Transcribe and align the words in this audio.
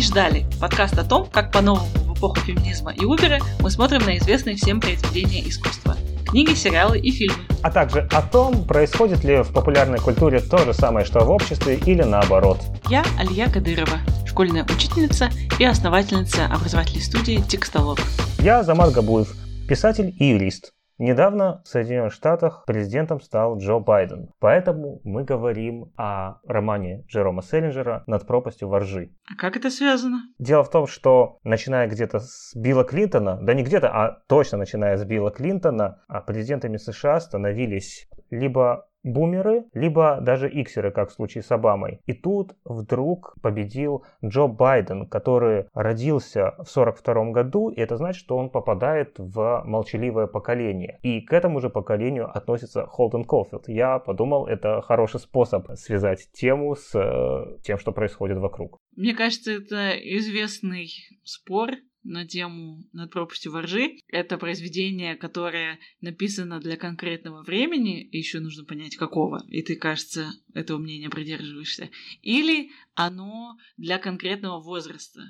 не 0.00 0.06
ждали. 0.06 0.46
Подкаст 0.58 0.98
о 0.98 1.04
том, 1.04 1.26
как 1.26 1.52
по-новому 1.52 1.86
в 2.06 2.14
эпоху 2.14 2.36
феминизма 2.40 2.90
и 2.90 3.04
Убера 3.04 3.38
мы 3.60 3.70
смотрим 3.70 4.00
на 4.00 4.16
известные 4.16 4.56
всем 4.56 4.80
произведения 4.80 5.46
искусства. 5.46 5.94
Книги, 6.26 6.54
сериалы 6.54 6.98
и 6.98 7.10
фильмы. 7.10 7.36
А 7.62 7.70
также 7.70 8.08
о 8.10 8.22
том, 8.22 8.64
происходит 8.64 9.24
ли 9.24 9.42
в 9.42 9.52
популярной 9.52 9.98
культуре 9.98 10.40
то 10.40 10.56
же 10.64 10.72
самое, 10.72 11.04
что 11.04 11.20
в 11.20 11.30
обществе 11.30 11.78
или 11.84 12.02
наоборот. 12.02 12.60
Я 12.88 13.04
Алия 13.18 13.50
Кадырова, 13.50 13.98
школьная 14.26 14.64
учительница 14.64 15.28
и 15.58 15.64
основательница 15.66 16.46
образовательной 16.46 17.02
студии 17.02 17.42
«Текстолог». 17.46 17.98
Я 18.38 18.62
Замат 18.62 18.92
Габуев, 18.92 19.34
писатель 19.68 20.14
и 20.18 20.30
юрист. 20.30 20.72
Недавно 21.00 21.62
в 21.64 21.68
Соединенных 21.68 22.12
Штатах 22.12 22.66
президентом 22.66 23.22
стал 23.22 23.56
Джо 23.56 23.78
Байден, 23.78 24.34
поэтому 24.38 25.00
мы 25.02 25.24
говорим 25.24 25.90
о 25.96 26.40
романе 26.46 27.06
Джерома 27.08 27.40
Селлинджера 27.40 28.04
«Над 28.06 28.26
пропастью 28.26 28.68
воржи». 28.68 29.10
А 29.26 29.34
как 29.34 29.56
это 29.56 29.70
связано? 29.70 30.18
Дело 30.38 30.62
в 30.62 30.70
том, 30.70 30.86
что 30.86 31.38
начиная 31.42 31.88
где-то 31.88 32.20
с 32.20 32.54
Билла 32.54 32.84
Клинтона, 32.84 33.38
да 33.40 33.54
не 33.54 33.62
где-то, 33.62 33.88
а 33.88 34.20
точно 34.28 34.58
начиная 34.58 34.98
с 34.98 35.04
Билла 35.06 35.30
Клинтона, 35.30 36.02
а 36.06 36.20
президентами 36.20 36.76
США 36.76 37.18
становились 37.20 38.06
либо 38.28 38.89
бумеры, 39.02 39.64
либо 39.74 40.18
даже 40.20 40.48
иксеры, 40.48 40.90
как 40.90 41.10
в 41.10 41.12
случае 41.12 41.42
с 41.42 41.50
Обамой. 41.50 42.00
И 42.06 42.12
тут 42.12 42.54
вдруг 42.64 43.34
победил 43.42 44.04
Джо 44.24 44.46
Байден, 44.46 45.06
который 45.06 45.66
родился 45.74 46.54
в 46.58 46.70
42 46.70 47.30
году, 47.30 47.70
и 47.70 47.80
это 47.80 47.96
значит, 47.96 48.20
что 48.20 48.36
он 48.36 48.50
попадает 48.50 49.14
в 49.18 49.62
молчаливое 49.64 50.26
поколение. 50.26 50.98
И 51.02 51.20
к 51.20 51.32
этому 51.32 51.60
же 51.60 51.70
поколению 51.70 52.30
относится 52.36 52.86
Холден 52.86 53.24
Колфилд. 53.24 53.68
Я 53.68 53.98
подумал, 53.98 54.46
это 54.46 54.82
хороший 54.82 55.20
способ 55.20 55.70
связать 55.76 56.28
тему 56.32 56.76
с 56.76 56.94
э, 56.94 57.58
тем, 57.62 57.78
что 57.78 57.92
происходит 57.92 58.38
вокруг. 58.38 58.78
Мне 58.96 59.14
кажется, 59.14 59.52
это 59.52 59.92
известный 59.92 60.88
спор 61.24 61.70
на 62.02 62.26
тему 62.26 62.84
«Над 62.92 63.10
пропастью 63.10 63.52
воржи». 63.52 63.98
Это 64.08 64.38
произведение, 64.38 65.16
которое 65.16 65.78
написано 66.00 66.60
для 66.60 66.76
конкретного 66.76 67.42
времени, 67.42 68.08
еще 68.12 68.40
нужно 68.40 68.64
понять, 68.64 68.96
какого, 68.96 69.44
и 69.48 69.62
ты, 69.62 69.76
кажется, 69.76 70.32
этого 70.54 70.78
мнения 70.78 71.10
придерживаешься. 71.10 71.90
Или 72.22 72.70
оно 72.94 73.56
для 73.76 73.98
конкретного 73.98 74.60
возраста. 74.60 75.20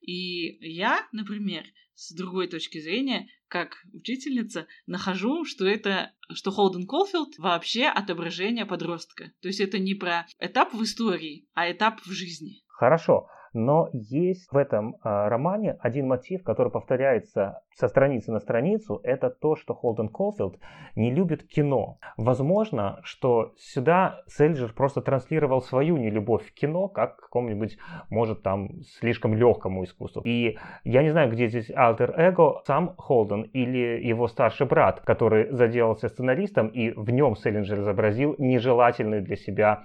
И 0.00 0.58
я, 0.60 1.06
например, 1.12 1.64
с 1.94 2.14
другой 2.14 2.46
точки 2.46 2.78
зрения, 2.78 3.28
как 3.48 3.82
учительница, 3.92 4.66
нахожу, 4.86 5.44
что 5.44 5.66
это, 5.66 6.12
что 6.32 6.50
Холден 6.50 6.86
Колфилд 6.86 7.38
вообще 7.38 7.86
отображение 7.86 8.66
подростка. 8.66 9.32
То 9.40 9.48
есть 9.48 9.60
это 9.60 9.78
не 9.78 9.94
про 9.94 10.26
этап 10.38 10.74
в 10.74 10.82
истории, 10.82 11.48
а 11.54 11.70
этап 11.70 12.00
в 12.02 12.12
жизни. 12.12 12.62
Хорошо. 12.66 13.28
Но 13.52 13.88
есть 13.92 14.50
в 14.52 14.56
этом 14.56 14.96
э, 14.96 15.28
романе 15.28 15.76
один 15.80 16.08
мотив, 16.08 16.42
который 16.42 16.70
повторяется 16.70 17.62
со 17.74 17.88
страницы 17.88 18.32
на 18.32 18.40
страницу. 18.40 19.00
Это 19.02 19.30
то, 19.30 19.56
что 19.56 19.74
Холден 19.74 20.08
Колфилд 20.08 20.58
не 20.94 21.12
любит 21.12 21.46
кино. 21.46 21.98
Возможно, 22.16 23.00
что 23.02 23.52
сюда 23.56 24.22
Сельджер 24.26 24.72
просто 24.72 25.00
транслировал 25.02 25.60
свою 25.60 25.96
нелюбовь 25.96 26.50
к 26.50 26.54
кино, 26.54 26.88
как 26.88 27.16
к 27.16 27.22
какому-нибудь, 27.24 27.76
может, 28.10 28.42
там, 28.42 28.82
слишком 28.82 29.34
легкому 29.34 29.84
искусству. 29.84 30.22
И 30.24 30.56
я 30.84 31.02
не 31.02 31.10
знаю, 31.10 31.30
где 31.30 31.48
здесь 31.48 31.70
альтер-эго, 31.70 32.62
сам 32.66 32.94
Холден 32.96 33.42
или 33.42 34.06
его 34.06 34.28
старший 34.28 34.66
брат, 34.66 35.00
который 35.00 35.52
заделался 35.52 36.08
сценаристом, 36.08 36.68
и 36.68 36.90
в 36.90 37.10
нем 37.10 37.36
Селлинджер 37.36 37.80
изобразил 37.80 38.34
нежелательный 38.38 39.20
для 39.20 39.36
себя 39.36 39.84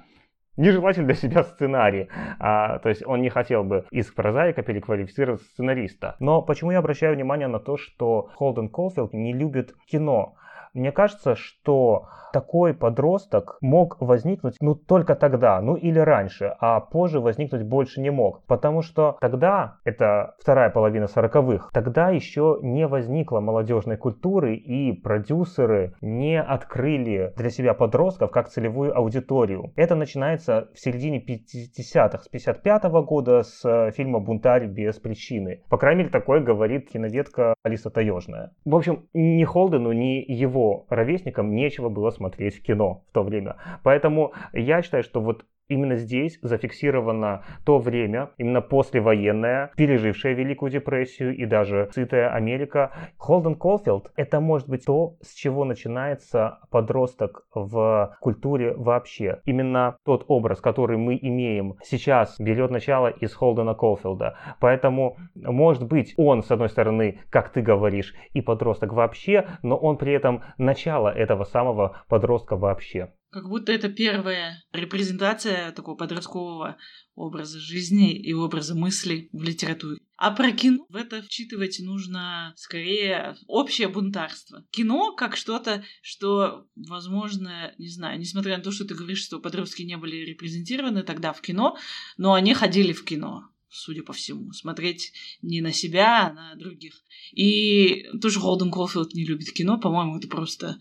нежелательный 0.57 1.07
для 1.07 1.15
себя 1.15 1.43
сценарий. 1.43 2.09
А, 2.39 2.79
то 2.79 2.89
есть 2.89 3.05
он 3.05 3.21
не 3.21 3.29
хотел 3.29 3.63
бы 3.63 3.85
из 3.91 4.07
прозаика 4.11 4.63
переквалифицировать 4.63 5.41
сценариста. 5.41 6.15
Но 6.19 6.41
почему 6.41 6.71
я 6.71 6.79
обращаю 6.79 7.15
внимание 7.15 7.47
на 7.47 7.59
то, 7.59 7.77
что 7.77 8.29
Холден 8.35 8.69
Колфилд 8.69 9.13
не 9.13 9.33
любит 9.33 9.75
кино? 9.87 10.35
Мне 10.73 10.91
кажется, 10.91 11.35
что 11.35 12.07
такой 12.31 12.73
подросток 12.73 13.57
мог 13.61 13.99
возникнуть 13.99 14.55
ну 14.61 14.75
только 14.75 15.15
тогда, 15.15 15.59
ну 15.61 15.75
или 15.75 15.99
раньше, 15.99 16.55
а 16.59 16.79
позже 16.79 17.19
возникнуть 17.19 17.63
больше 17.63 18.01
не 18.01 18.09
мог. 18.09 18.45
Потому 18.45 18.81
что 18.81 19.17
тогда, 19.19 19.79
это 19.83 20.35
вторая 20.39 20.69
половина 20.69 21.07
сороковых, 21.07 21.71
тогда 21.73 22.09
еще 22.09 22.59
не 22.61 22.87
возникло 22.87 23.41
молодежной 23.41 23.97
культуры 23.97 24.55
и 24.55 24.93
продюсеры 24.93 25.93
не 26.01 26.41
открыли 26.41 27.33
для 27.35 27.49
себя 27.49 27.73
подростков 27.73 28.31
как 28.31 28.47
целевую 28.47 28.95
аудиторию. 28.95 29.73
Это 29.75 29.95
начинается 29.95 30.69
в 30.73 30.79
середине 30.79 31.19
50-х, 31.19 32.23
с 32.23 32.27
55 32.29 32.85
-го 32.85 33.03
года 33.03 33.43
с 33.43 33.65
э, 33.65 33.91
фильма 33.91 34.19
«Бунтарь 34.19 34.67
без 34.67 34.99
причины». 34.99 35.63
По 35.69 35.77
крайней 35.77 35.99
мере, 35.99 36.11
такое 36.11 36.39
говорит 36.39 36.89
киноведка 36.89 37.55
Алиса 37.63 37.89
Таежная. 37.89 38.51
В 38.63 38.75
общем, 38.75 39.07
ни 39.13 39.43
Холдену, 39.43 39.91
ни 39.91 40.23
его 40.31 40.60
его 40.61 40.85
ровесникам 40.89 41.53
нечего 41.55 41.89
было 41.89 42.11
смотреть 42.11 42.59
в 42.59 42.63
кино 42.63 43.03
в 43.09 43.13
то 43.13 43.23
время. 43.23 43.57
Поэтому 43.83 44.33
я 44.53 44.81
считаю, 44.81 45.03
что 45.03 45.21
вот 45.21 45.45
Именно 45.67 45.95
здесь 45.95 46.37
зафиксировано 46.41 47.43
то 47.65 47.77
время, 47.77 48.31
именно 48.37 48.61
послевоенное, 48.61 49.71
пережившее 49.77 50.33
Великую 50.33 50.71
депрессию 50.71 51.35
и 51.35 51.45
даже 51.45 51.89
сытая 51.93 52.33
Америка. 52.33 52.91
Холден 53.17 53.55
Колфилд— 53.55 54.11
это 54.15 54.39
может 54.39 54.67
быть 54.67 54.85
то, 54.85 55.15
с 55.21 55.33
чего 55.33 55.63
начинается 55.63 56.59
подросток 56.71 57.45
в 57.53 58.17
культуре 58.19 58.73
вообще. 58.75 59.41
Именно 59.45 59.97
тот 60.03 60.25
образ, 60.27 60.59
который 60.59 60.97
мы 60.97 61.17
имеем 61.21 61.75
сейчас, 61.83 62.39
берет 62.39 62.71
начало 62.71 63.07
из 63.07 63.33
Холдена 63.33 63.73
Колфилда. 63.73 64.37
Поэтому, 64.59 65.17
может 65.35 65.87
быть, 65.87 66.13
он, 66.17 66.43
с 66.43 66.51
одной 66.51 66.69
стороны, 66.69 67.19
как 67.29 67.49
ты 67.49 67.61
говоришь, 67.61 68.13
и 68.33 68.41
подросток 68.41 68.93
вообще, 68.93 69.47
но 69.61 69.77
он 69.77 69.97
при 69.97 70.13
этом 70.13 70.43
начало 70.57 71.09
этого 71.09 71.43
самого 71.43 72.03
подростка 72.07 72.55
вообще. 72.57 73.13
Как 73.31 73.47
будто 73.47 73.71
это 73.71 73.87
первая 73.87 74.61
репрезентация 74.73 75.71
такого 75.71 75.95
подросткового 75.95 76.77
образа 77.15 77.59
жизни 77.59 78.13
и 78.13 78.33
образа 78.33 78.75
мысли 78.75 79.29
в 79.31 79.43
литературе. 79.43 80.01
А 80.17 80.31
про 80.31 80.51
кино 80.51 80.85
в 80.89 80.97
это 80.97 81.21
вчитывать 81.21 81.79
нужно 81.79 82.53
скорее 82.57 83.37
общее 83.47 83.87
бунтарство. 83.87 84.65
Кино 84.69 85.15
как 85.15 85.37
что-то, 85.37 85.81
что, 86.01 86.67
возможно, 86.75 87.73
не 87.77 87.87
знаю, 87.87 88.19
несмотря 88.19 88.57
на 88.57 88.63
то, 88.63 88.71
что 88.71 88.83
ты 88.83 88.95
говоришь, 88.95 89.23
что 89.23 89.39
подростки 89.39 89.83
не 89.83 89.95
были 89.95 90.17
репрезентированы 90.17 91.03
тогда 91.03 91.31
в 91.31 91.39
кино, 91.39 91.77
но 92.17 92.33
они 92.33 92.53
ходили 92.53 92.91
в 92.91 93.05
кино 93.05 93.47
судя 93.73 94.03
по 94.03 94.11
всему, 94.11 94.51
смотреть 94.51 95.13
не 95.41 95.61
на 95.61 95.71
себя, 95.71 96.27
а 96.27 96.33
на 96.33 96.55
других. 96.55 97.01
И 97.31 98.05
тоже 98.21 98.39
Холден 98.39 98.69
Колфилд 98.69 99.13
не 99.13 99.25
любит 99.25 99.51
кино, 99.53 99.79
по-моему, 99.79 100.17
это 100.17 100.27
просто 100.27 100.77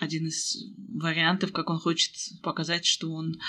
один 0.00 0.26
из 0.26 0.64
вариантов, 0.94 1.52
как 1.52 1.70
он 1.70 1.78
хочет 1.78 2.12
показать, 2.42 2.86
что 2.86 3.12
он 3.12 3.40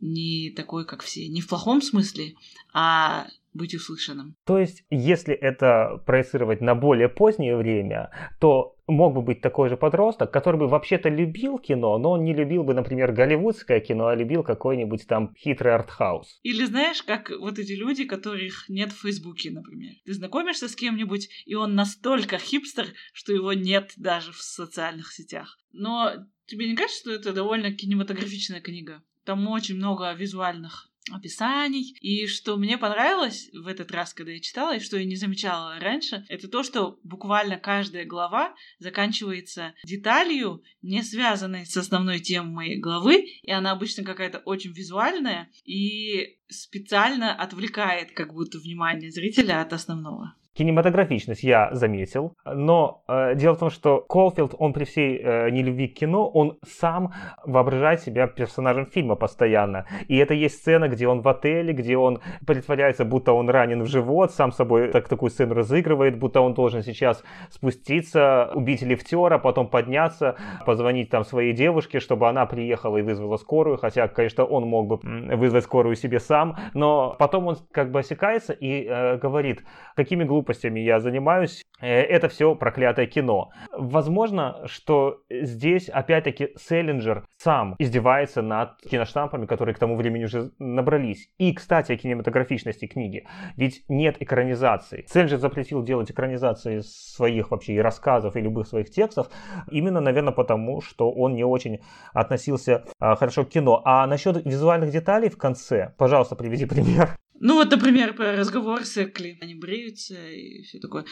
не 0.00 0.50
такой, 0.50 0.84
как 0.84 1.02
все. 1.02 1.28
Не 1.28 1.40
в 1.40 1.48
плохом 1.48 1.80
смысле, 1.80 2.34
а 2.72 3.28
быть 3.52 3.74
услышанным. 3.74 4.36
То 4.44 4.58
есть, 4.58 4.84
если 4.90 5.34
это 5.34 6.02
проецировать 6.06 6.60
на 6.60 6.74
более 6.74 7.08
позднее 7.08 7.56
время, 7.56 8.10
то 8.40 8.76
мог 8.86 9.14
бы 9.14 9.22
быть 9.22 9.40
такой 9.40 9.68
же 9.68 9.76
подросток, 9.76 10.32
который 10.32 10.58
бы 10.58 10.68
вообще-то 10.68 11.08
любил 11.08 11.58
кино, 11.58 11.98
но 11.98 12.12
он 12.12 12.24
не 12.24 12.34
любил 12.34 12.64
бы, 12.64 12.74
например, 12.74 13.12
голливудское 13.12 13.80
кино, 13.80 14.08
а 14.08 14.14
любил 14.14 14.42
какой-нибудь 14.42 15.06
там 15.06 15.34
хитрый 15.36 15.74
артхаус. 15.74 16.40
Или 16.42 16.64
знаешь, 16.64 17.02
как 17.02 17.30
вот 17.30 17.58
эти 17.58 17.72
люди, 17.72 18.04
которых 18.04 18.68
нет 18.68 18.92
в 18.92 19.02
Фейсбуке, 19.02 19.50
например. 19.50 19.92
Ты 20.04 20.14
знакомишься 20.14 20.68
с 20.68 20.74
кем-нибудь, 20.74 21.28
и 21.46 21.54
он 21.54 21.74
настолько 21.74 22.38
хипстер, 22.38 22.86
что 23.12 23.32
его 23.32 23.52
нет 23.52 23.92
даже 23.96 24.32
в 24.32 24.42
социальных 24.42 25.12
сетях. 25.12 25.58
Но 25.72 26.12
тебе 26.46 26.68
не 26.68 26.76
кажется, 26.76 27.00
что 27.00 27.12
это 27.12 27.32
довольно 27.32 27.72
кинематографичная 27.72 28.60
книга? 28.60 29.02
Там 29.24 29.46
очень 29.48 29.76
много 29.76 30.12
визуальных 30.12 30.89
описаний. 31.10 31.96
И 32.00 32.26
что 32.26 32.56
мне 32.56 32.78
понравилось 32.78 33.50
в 33.52 33.66
этот 33.66 33.90
раз, 33.90 34.14
когда 34.14 34.32
я 34.32 34.40
читала, 34.40 34.76
и 34.76 34.80
что 34.80 34.96
я 34.96 35.04
не 35.04 35.16
замечала 35.16 35.78
раньше, 35.78 36.24
это 36.28 36.48
то, 36.48 36.62
что 36.62 36.98
буквально 37.02 37.58
каждая 37.58 38.04
глава 38.04 38.54
заканчивается 38.78 39.74
деталью, 39.84 40.62
не 40.82 41.02
связанной 41.02 41.66
с 41.66 41.76
основной 41.76 42.20
темой 42.20 42.78
главы, 42.78 43.26
и 43.42 43.50
она 43.50 43.72
обычно 43.72 44.04
какая-то 44.04 44.38
очень 44.38 44.72
визуальная 44.72 45.50
и 45.64 46.38
специально 46.48 47.34
отвлекает 47.34 48.12
как 48.12 48.32
будто 48.32 48.58
внимание 48.58 49.10
зрителя 49.10 49.60
от 49.62 49.72
основного. 49.72 50.34
Кинематографичность 50.56 51.44
я 51.44 51.68
заметил, 51.72 52.34
но 52.44 53.04
э, 53.06 53.36
дело 53.36 53.54
в 53.54 53.58
том, 53.60 53.70
что 53.70 54.00
Колфилд, 54.00 54.56
он 54.58 54.72
при 54.72 54.82
всей 54.82 55.16
э, 55.16 55.48
нелюбви 55.50 55.86
к 55.86 55.94
кино, 55.94 56.28
он 56.28 56.58
сам 56.66 57.12
воображает 57.46 58.00
себя 58.00 58.26
персонажем 58.26 58.86
фильма 58.86 59.14
постоянно. 59.14 59.86
И 60.08 60.16
это 60.16 60.34
есть 60.34 60.56
сцена, 60.56 60.88
где 60.88 61.06
он 61.06 61.20
в 61.20 61.28
отеле, 61.28 61.72
где 61.72 61.96
он 61.96 62.20
притворяется, 62.44 63.04
будто 63.04 63.32
он 63.32 63.48
ранен 63.48 63.84
в 63.84 63.86
живот, 63.86 64.32
сам 64.32 64.50
собой 64.50 64.88
так, 64.88 65.08
такую 65.08 65.30
сцену 65.30 65.54
разыгрывает, 65.54 66.18
будто 66.18 66.40
он 66.40 66.52
должен 66.52 66.82
сейчас 66.82 67.22
спуститься, 67.50 68.50
убить 68.52 68.82
лифтера, 68.82 69.38
потом 69.38 69.68
подняться, 69.68 70.34
позвонить 70.66 71.10
там 71.10 71.22
своей 71.24 71.52
девушке, 71.52 72.00
чтобы 72.00 72.28
она 72.28 72.44
приехала 72.46 72.96
и 72.96 73.02
вызвала 73.02 73.36
скорую, 73.36 73.78
хотя, 73.78 74.08
конечно, 74.08 74.44
он 74.44 74.66
мог 74.66 74.88
бы 74.88 75.36
вызвать 75.36 75.62
скорую 75.62 75.94
себе 75.94 76.18
сам, 76.18 76.56
но 76.74 77.14
потом 77.20 77.46
он 77.46 77.56
как 77.70 77.92
бы 77.92 78.00
осекается 78.00 78.52
и 78.52 78.84
э, 78.84 79.16
говорит, 79.18 79.64
какими 79.94 80.24
глупостями 80.24 80.39
я 80.84 81.00
занимаюсь, 81.00 81.62
э, 81.80 81.86
это 81.88 82.28
все 82.28 82.54
проклятое 82.54 83.06
кино. 83.06 83.50
Возможно, 83.72 84.62
что 84.66 85.22
здесь 85.30 85.88
опять-таки 85.88 86.50
Селлинджер 86.56 87.24
сам 87.36 87.74
издевается 87.78 88.42
над 88.42 88.80
киноштампами, 88.82 89.46
которые 89.46 89.74
к 89.74 89.78
тому 89.78 89.96
времени 89.96 90.24
уже 90.24 90.50
набрались. 90.58 91.28
И, 91.38 91.52
кстати, 91.52 91.92
о 91.92 91.96
кинематографичности 91.96 92.86
книги. 92.86 93.26
Ведь 93.56 93.84
нет 93.88 94.16
экранизации. 94.20 95.04
Селлинджер 95.08 95.38
запретил 95.38 95.82
делать 95.82 96.10
экранизации 96.10 96.80
своих 96.80 97.50
вообще 97.50 97.74
и 97.74 97.78
рассказов, 97.80 98.36
и 98.36 98.40
любых 98.40 98.66
своих 98.66 98.90
текстов, 98.90 99.28
именно, 99.70 100.00
наверное, 100.00 100.32
потому, 100.32 100.80
что 100.80 101.10
он 101.10 101.34
не 101.34 101.44
очень 101.44 101.80
относился 102.12 102.84
а, 102.98 103.14
хорошо 103.16 103.44
к 103.44 103.48
кино. 103.48 103.82
А 103.84 104.06
насчет 104.06 104.44
визуальных 104.44 104.90
деталей 104.90 105.28
в 105.28 105.38
конце, 105.38 105.94
пожалуйста, 105.98 106.36
приведи 106.36 106.66
пример. 106.70 107.16
Ну 107.40 107.54
вот, 107.54 107.70
например, 107.70 108.14
про 108.14 108.36
разговор 108.36 108.84
с 108.84 108.98
Экли. 108.98 109.38
Они 109.40 109.54
бреются 109.54 110.14
и 110.30 110.62
все 110.62 110.78
такое. 110.78 111.06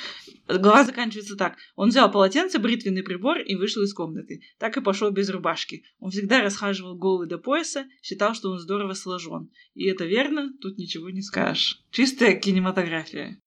Глава 0.46 0.84
заканчивается 0.84 1.36
так. 1.36 1.56
Он 1.74 1.88
взял 1.88 2.10
полотенце, 2.10 2.58
бритвенный 2.58 3.02
прибор 3.02 3.38
и 3.38 3.54
вышел 3.54 3.82
из 3.82 3.94
комнаты. 3.94 4.42
Так 4.58 4.76
и 4.76 4.82
пошел 4.82 5.10
без 5.10 5.30
рубашки. 5.30 5.84
Он 5.98 6.10
всегда 6.10 6.42
расхаживал 6.42 6.96
голый 6.96 7.28
до 7.28 7.38
пояса, 7.38 7.86
считал, 8.02 8.34
что 8.34 8.50
он 8.50 8.58
здорово 8.58 8.92
сложен. 8.92 9.50
И 9.74 9.86
это 9.86 10.04
верно, 10.04 10.52
тут 10.60 10.76
ничего 10.76 11.08
не 11.08 11.22
скажешь. 11.22 11.82
Чистая 11.90 12.34
кинематография 12.34 13.40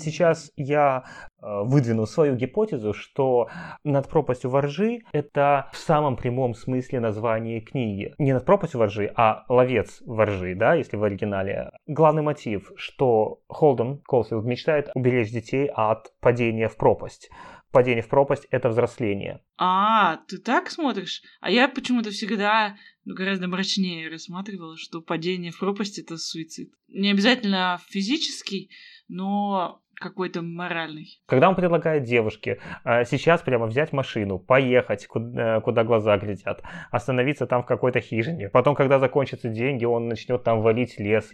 сейчас 0.00 0.50
я 0.56 1.04
э, 1.42 1.62
выдвину 1.64 2.06
свою 2.06 2.36
гипотезу, 2.36 2.92
что 2.92 3.48
над 3.84 4.08
пропастью 4.08 4.50
воржи 4.50 5.00
это 5.12 5.68
в 5.72 5.76
самом 5.76 6.16
прямом 6.16 6.54
смысле 6.54 7.00
название 7.00 7.60
книги. 7.60 8.14
Не 8.18 8.32
над 8.32 8.44
пропастью 8.44 8.80
воржи, 8.80 9.12
а 9.16 9.44
ловец 9.48 10.02
воржи, 10.06 10.54
да, 10.54 10.74
если 10.74 10.96
в 10.96 11.04
оригинале. 11.04 11.70
Главный 11.86 12.22
мотив, 12.22 12.72
что 12.76 13.40
Холден 13.48 13.98
Колфилд 13.98 14.44
мечтает 14.44 14.90
уберечь 14.94 15.30
детей 15.30 15.70
от 15.72 16.12
падения 16.20 16.68
в 16.68 16.76
пропасть 16.76 17.30
падение 17.72 18.02
в 18.02 18.08
пропасть— 18.08 18.46
это 18.50 18.68
взросление. 18.68 19.42
А, 19.56 20.18
ты 20.28 20.38
так 20.38 20.70
смотришь? 20.70 21.22
А 21.40 21.50
я 21.50 21.68
почему-то 21.68 22.10
всегда 22.10 22.76
ну, 23.04 23.14
гораздо 23.14 23.48
мрачнее 23.48 24.08
рассматривала, 24.08 24.76
что 24.76 25.00
падение 25.00 25.52
в 25.52 25.58
пропасть— 25.58 25.98
это 26.00 26.16
суицид. 26.16 26.72
Не 26.88 27.10
обязательно 27.10 27.80
физический, 27.88 28.70
но 29.08 29.82
какой-то 30.00 30.42
моральный. 30.42 31.20
Когда 31.26 31.48
он 31.48 31.54
предлагает 31.54 32.04
девушке 32.04 32.58
э, 32.84 33.04
сейчас 33.04 33.42
прямо 33.42 33.66
взять 33.66 33.92
машину, 33.92 34.38
поехать, 34.38 35.06
куда, 35.06 35.58
э, 35.58 35.60
куда 35.60 35.84
глаза 35.84 36.16
глядят, 36.16 36.62
остановиться 36.90 37.46
там 37.46 37.62
в 37.62 37.66
какой-то 37.66 38.00
хижине, 38.00 38.48
потом, 38.48 38.74
когда 38.74 38.98
закончатся 38.98 39.48
деньги, 39.48 39.84
он 39.84 40.08
начнет 40.08 40.42
там 40.42 40.62
валить 40.62 40.98
лес. 40.98 41.30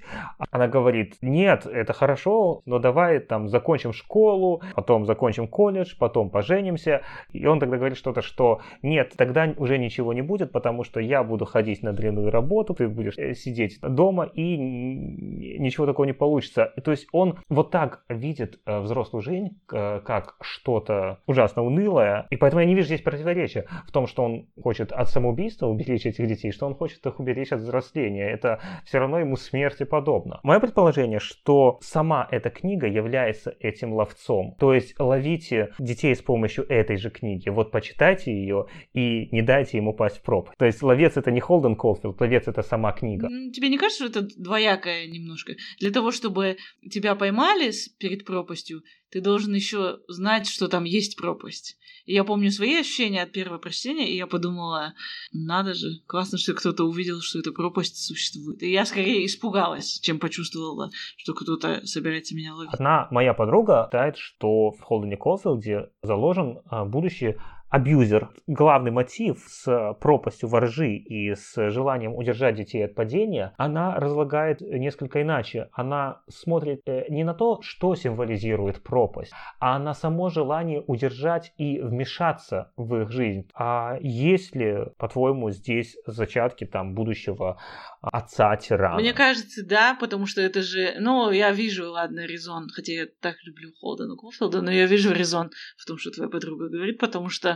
Она 0.50 0.66
говорит, 0.68 1.16
нет, 1.22 1.64
это 1.66 1.92
хорошо, 1.92 2.62
но 2.66 2.78
давай 2.78 3.20
там 3.20 3.48
закончим 3.48 3.92
школу, 3.92 4.62
потом 4.74 5.06
закончим 5.06 5.46
колледж, 5.48 5.94
потом 5.98 6.30
поженимся. 6.30 7.02
И 7.30 7.46
он 7.46 7.60
тогда 7.60 7.76
говорит 7.76 7.96
что-то, 7.96 8.20
что 8.20 8.60
нет, 8.82 9.14
тогда 9.16 9.54
уже 9.56 9.78
ничего 9.78 10.12
не 10.12 10.22
будет, 10.22 10.50
потому 10.50 10.82
что 10.84 11.00
я 11.00 11.22
буду 11.22 11.44
ходить 11.44 11.82
на 11.82 11.92
длинную 11.92 12.30
работу, 12.30 12.74
ты 12.74 12.88
будешь 12.88 13.16
э, 13.16 13.34
сидеть 13.34 13.78
дома, 13.80 14.24
и 14.34 14.56
ничего 14.56 15.86
такого 15.86 16.06
не 16.06 16.12
получится. 16.12 16.72
То 16.84 16.90
есть 16.90 17.06
он 17.12 17.38
вот 17.48 17.70
так 17.70 18.04
видит 18.08 18.55
Э, 18.64 18.80
взрослую 18.80 19.22
жизнь 19.22 19.58
как 19.66 20.36
что-то 20.40 21.20
ужасно 21.26 21.62
унылое. 21.62 22.26
И 22.30 22.36
поэтому 22.36 22.60
я 22.60 22.66
не 22.66 22.74
вижу 22.74 22.86
здесь 22.86 23.02
противоречия 23.02 23.66
в 23.86 23.92
том, 23.92 24.06
что 24.06 24.24
он 24.24 24.48
хочет 24.62 24.92
от 24.92 25.08
самоубийства 25.08 25.66
уберечь 25.66 26.06
этих 26.06 26.26
детей, 26.26 26.52
что 26.52 26.66
он 26.66 26.74
хочет 26.74 27.04
их 27.04 27.20
уберечь 27.20 27.52
от 27.52 27.60
взросления. 27.60 28.28
Это 28.28 28.60
все 28.84 28.98
равно 28.98 29.18
ему 29.18 29.36
смерти 29.36 29.84
подобно. 29.84 30.40
Мое 30.42 30.60
предположение, 30.60 31.18
что 31.18 31.78
сама 31.82 32.28
эта 32.30 32.50
книга 32.50 32.86
является 32.86 33.54
этим 33.60 33.92
ловцом. 33.94 34.56
То 34.58 34.74
есть 34.74 34.98
ловите 34.98 35.72
детей 35.78 36.14
с 36.14 36.22
помощью 36.22 36.64
этой 36.68 36.96
же 36.96 37.10
книги. 37.10 37.48
Вот 37.48 37.70
почитайте 37.70 38.32
ее 38.32 38.66
и 38.94 39.28
не 39.32 39.42
дайте 39.42 39.78
ему 39.78 39.90
упасть 39.90 40.18
в 40.18 40.22
пропасть. 40.22 40.56
То 40.58 40.66
есть 40.66 40.82
ловец 40.82 41.16
это 41.16 41.30
не 41.30 41.40
Холден 41.40 41.76
Колфилд, 41.76 42.20
ловец 42.20 42.48
это 42.48 42.62
сама 42.62 42.92
книга. 42.92 43.28
Тебе 43.52 43.68
не 43.68 43.78
кажется, 43.78 44.08
что 44.08 44.20
это 44.20 44.28
двоякое 44.36 45.06
немножко? 45.06 45.54
Для 45.80 45.90
того, 45.90 46.10
чтобы 46.10 46.56
тебя 46.90 47.14
поймали 47.14 47.70
перед 47.98 48.24
пропастью, 48.24 48.45
пропастью, 48.46 48.82
ты 49.10 49.20
должен 49.20 49.54
еще 49.54 49.98
знать, 50.08 50.48
что 50.48 50.68
там 50.68 50.84
есть 50.84 51.16
пропасть. 51.16 51.76
И 52.04 52.14
я 52.14 52.22
помню 52.22 52.50
свои 52.50 52.76
ощущения 52.76 53.22
от 53.22 53.32
первого 53.32 53.58
прочтения, 53.58 54.08
и 54.08 54.16
я 54.16 54.26
подумала, 54.26 54.94
надо 55.32 55.74
же, 55.74 55.86
классно, 56.06 56.38
что 56.38 56.54
кто-то 56.54 56.84
увидел, 56.84 57.20
что 57.20 57.40
эта 57.40 57.50
пропасть 57.52 57.96
существует. 57.96 58.62
И 58.62 58.70
я 58.70 58.84
скорее 58.86 59.26
испугалась, 59.26 59.98
чем 60.00 60.20
почувствовала, 60.20 60.90
что 61.16 61.34
кто-то 61.34 61.84
собирается 61.84 62.36
меня 62.36 62.54
ловить. 62.54 62.72
Одна 62.72 63.08
моя 63.10 63.34
подруга 63.34 63.86
считает, 63.88 64.16
что 64.16 64.70
в 64.70 64.80
Холдене 64.80 65.16
Колфилде 65.16 65.90
заложен 66.02 66.60
а, 66.66 66.84
будущий 66.84 67.34
абьюзер. 67.68 68.30
Главный 68.46 68.90
мотив 68.90 69.44
с 69.46 69.96
пропастью 70.00 70.48
воржи 70.48 70.94
и 70.94 71.34
с 71.34 71.70
желанием 71.70 72.14
удержать 72.14 72.54
детей 72.54 72.84
от 72.84 72.94
падения, 72.94 73.54
она 73.56 73.96
разлагает 73.96 74.60
несколько 74.60 75.22
иначе. 75.22 75.68
Она 75.72 76.22
смотрит 76.28 76.80
э, 76.86 77.06
не 77.08 77.24
на 77.24 77.34
то, 77.34 77.60
что 77.62 77.94
символизирует 77.94 78.82
пропасть, 78.82 79.32
а 79.58 79.78
на 79.78 79.94
само 79.94 80.28
желание 80.28 80.82
удержать 80.86 81.52
и 81.56 81.80
вмешаться 81.80 82.72
в 82.76 83.02
их 83.02 83.10
жизнь. 83.10 83.48
А 83.54 83.96
есть 84.00 84.54
ли, 84.54 84.86
по-твоему, 84.98 85.50
здесь 85.50 85.96
зачатки 86.06 86.64
там 86.64 86.94
будущего 86.94 87.58
отца 88.00 88.56
тирана? 88.56 89.00
Мне 89.00 89.12
кажется, 89.12 89.66
да, 89.66 89.96
потому 89.98 90.26
что 90.26 90.40
это 90.40 90.62
же... 90.62 90.94
Ну, 90.98 91.30
я 91.30 91.50
вижу, 91.50 91.90
ладно, 91.90 92.26
резон, 92.26 92.68
хотя 92.72 92.92
я 92.92 93.06
так 93.20 93.36
люблю 93.44 93.72
Холдена 93.80 94.16
Кофилда, 94.16 94.62
но 94.62 94.70
я 94.70 94.86
вижу 94.86 95.12
резон 95.12 95.50
в 95.76 95.84
том, 95.84 95.98
что 95.98 96.10
твоя 96.10 96.30
подруга 96.30 96.68
говорит, 96.68 96.98
потому 96.98 97.28
что 97.28 97.55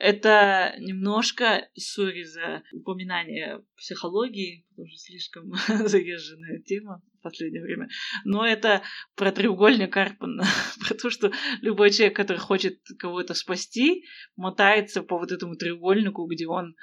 это 0.00 0.74
немножко, 0.78 1.68
сори 1.76 2.22
за 2.22 2.62
упоминание 2.72 3.62
психологии, 3.76 4.64
потому 4.70 4.88
что 4.88 4.98
слишком 4.98 5.52
заезженная 5.88 6.62
тема 6.62 7.02
в 7.18 7.22
последнее 7.22 7.62
время, 7.62 7.88
но 8.24 8.46
это 8.46 8.82
про 9.14 9.30
треугольник 9.30 9.92
Карпмана, 9.92 10.44
про 10.88 10.94
то, 10.94 11.10
что 11.10 11.30
любой 11.60 11.90
человек, 11.90 12.16
который 12.16 12.38
хочет 12.38 12.80
кого-то 12.98 13.34
спасти, 13.34 14.06
мотается 14.36 15.02
по 15.02 15.18
вот 15.18 15.32
этому 15.32 15.54
треугольнику, 15.54 16.26
где 16.26 16.46
он 16.46 16.76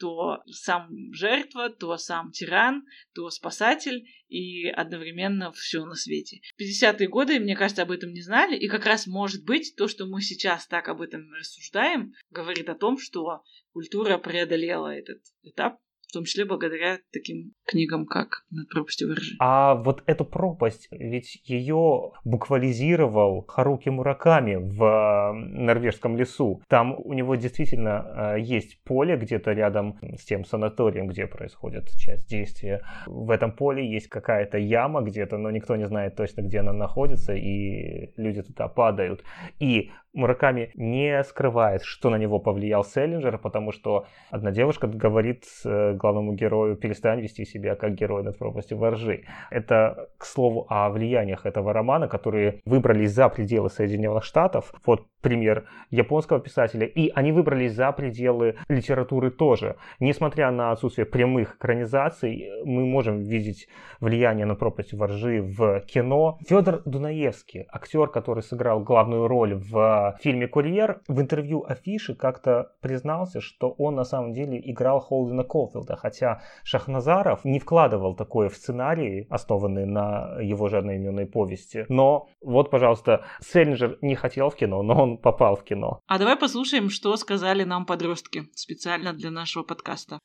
то 0.00 0.42
сам 0.46 0.88
жертва, 1.12 1.68
то 1.68 1.96
сам 1.98 2.32
тиран, 2.32 2.86
то 3.14 3.28
спасатель 3.30 4.06
и 4.28 4.66
одновременно 4.66 5.52
все 5.52 5.84
на 5.84 5.94
свете. 5.94 6.40
В 6.56 6.62
50-е 6.62 7.06
годы, 7.06 7.38
мне 7.38 7.54
кажется, 7.54 7.82
об 7.82 7.90
этом 7.90 8.10
не 8.12 8.22
знали, 8.22 8.56
и 8.56 8.66
как 8.66 8.86
раз 8.86 9.06
может 9.06 9.44
быть 9.44 9.74
то, 9.76 9.86
что 9.86 10.06
мы 10.06 10.22
сейчас 10.22 10.66
так 10.66 10.88
об 10.88 11.02
этом 11.02 11.30
рассуждаем, 11.32 12.14
говорит 12.30 12.68
о 12.70 12.74
том, 12.74 12.98
что 12.98 13.42
культура 13.72 14.16
преодолела 14.16 14.88
этот 14.88 15.20
этап 15.42 15.78
в 16.10 16.12
том 16.12 16.24
числе 16.24 16.44
благодаря 16.44 16.98
таким 17.12 17.52
книгам, 17.64 18.04
как 18.04 18.44
«Над 18.50 18.68
пропастью 18.68 19.08
воржи». 19.08 19.36
А 19.38 19.76
вот 19.76 20.02
эту 20.06 20.24
пропасть, 20.24 20.88
ведь 20.90 21.40
ее 21.44 22.12
буквализировал 22.24 23.44
Харуки 23.46 23.90
Мураками 23.90 24.56
в 24.56 25.32
норвежском 25.32 26.16
лесу. 26.16 26.62
Там 26.68 26.96
у 26.98 27.12
него 27.12 27.36
действительно 27.36 28.34
э, 28.34 28.40
есть 28.40 28.82
поле 28.82 29.16
где-то 29.16 29.52
рядом 29.52 29.98
с 30.18 30.24
тем 30.24 30.44
санаторием, 30.44 31.06
где 31.06 31.28
происходит 31.28 31.88
часть 31.96 32.28
действия. 32.28 32.82
В 33.06 33.30
этом 33.30 33.52
поле 33.52 33.88
есть 33.88 34.08
какая-то 34.08 34.58
яма 34.58 35.02
где-то, 35.02 35.38
но 35.38 35.50
никто 35.52 35.76
не 35.76 35.86
знает 35.86 36.16
точно, 36.16 36.42
где 36.42 36.58
она 36.58 36.72
находится, 36.72 37.34
и 37.34 38.12
люди 38.16 38.42
туда 38.42 38.66
падают. 38.66 39.22
И 39.60 39.90
Мураками 40.12 40.72
не 40.74 41.22
скрывает, 41.22 41.82
что 41.82 42.10
на 42.10 42.16
него 42.16 42.40
повлиял 42.40 42.84
Селлинджер, 42.84 43.38
потому 43.38 43.70
что 43.70 44.06
одна 44.30 44.50
девушка 44.50 44.88
говорит 44.88 45.44
э, 45.64 45.92
главному 45.92 46.34
герою 46.34 46.76
«перестань 46.76 47.20
вести 47.20 47.44
себя 47.44 47.76
как 47.76 47.94
герой 47.94 48.24
над 48.24 48.36
пропастью 48.36 48.78
воржи». 48.78 49.24
Это, 49.50 50.08
к 50.18 50.24
слову, 50.24 50.66
о 50.68 50.90
влияниях 50.90 51.46
этого 51.46 51.72
романа, 51.72 52.08
которые 52.08 52.60
выбрались 52.64 53.12
за 53.12 53.28
пределы 53.28 53.70
Соединенных 53.70 54.24
Штатов. 54.24 54.72
Вот 54.84 55.06
пример 55.20 55.68
японского 55.90 56.40
писателя. 56.40 56.86
И 56.86 57.10
они 57.14 57.32
выбрались 57.32 57.74
за 57.74 57.92
пределы 57.92 58.56
литературы 58.68 59.30
тоже. 59.30 59.76
Несмотря 60.00 60.50
на 60.50 60.72
отсутствие 60.72 61.06
прямых 61.06 61.56
экранизаций, 61.56 62.50
мы 62.64 62.84
можем 62.84 63.22
видеть 63.22 63.68
влияние 64.00 64.46
на 64.46 64.54
пропасть 64.54 64.92
воржи 64.92 65.40
в 65.42 65.80
кино. 65.80 66.38
Федор 66.48 66.82
Дунаевский, 66.84 67.66
актер, 67.70 68.08
который 68.08 68.42
сыграл 68.42 68.80
главную 68.80 69.28
роль 69.28 69.54
в 69.54 69.99
фильме 70.20 70.48
«Курьер», 70.48 71.00
в 71.08 71.20
интервью 71.20 71.64
Афиши 71.66 72.14
как-то 72.14 72.72
признался, 72.80 73.40
что 73.40 73.70
он 73.70 73.94
на 73.94 74.04
самом 74.04 74.32
деле 74.32 74.60
играл 74.62 75.00
Холдена 75.00 75.44
Колфилда, 75.44 75.96
хотя 75.96 76.42
Шахназаров 76.64 77.44
не 77.44 77.58
вкладывал 77.58 78.14
такое 78.14 78.48
в 78.48 78.54
сценарий, 78.54 79.26
основанный 79.30 79.86
на 79.86 80.40
его 80.40 80.68
же 80.68 80.78
одноименной 80.78 81.26
повести. 81.26 81.86
Но 81.88 82.28
вот, 82.40 82.70
пожалуйста, 82.70 83.24
Селлинджер 83.40 83.98
не 84.02 84.14
хотел 84.14 84.50
в 84.50 84.56
кино, 84.56 84.82
но 84.82 85.02
он 85.02 85.18
попал 85.18 85.56
в 85.56 85.64
кино. 85.64 86.00
А 86.06 86.18
давай 86.18 86.36
послушаем, 86.36 86.90
что 86.90 87.16
сказали 87.16 87.64
нам 87.64 87.86
подростки 87.86 88.44
специально 88.54 89.12
для 89.12 89.30
нашего 89.30 89.62
подкаста. 89.62 90.18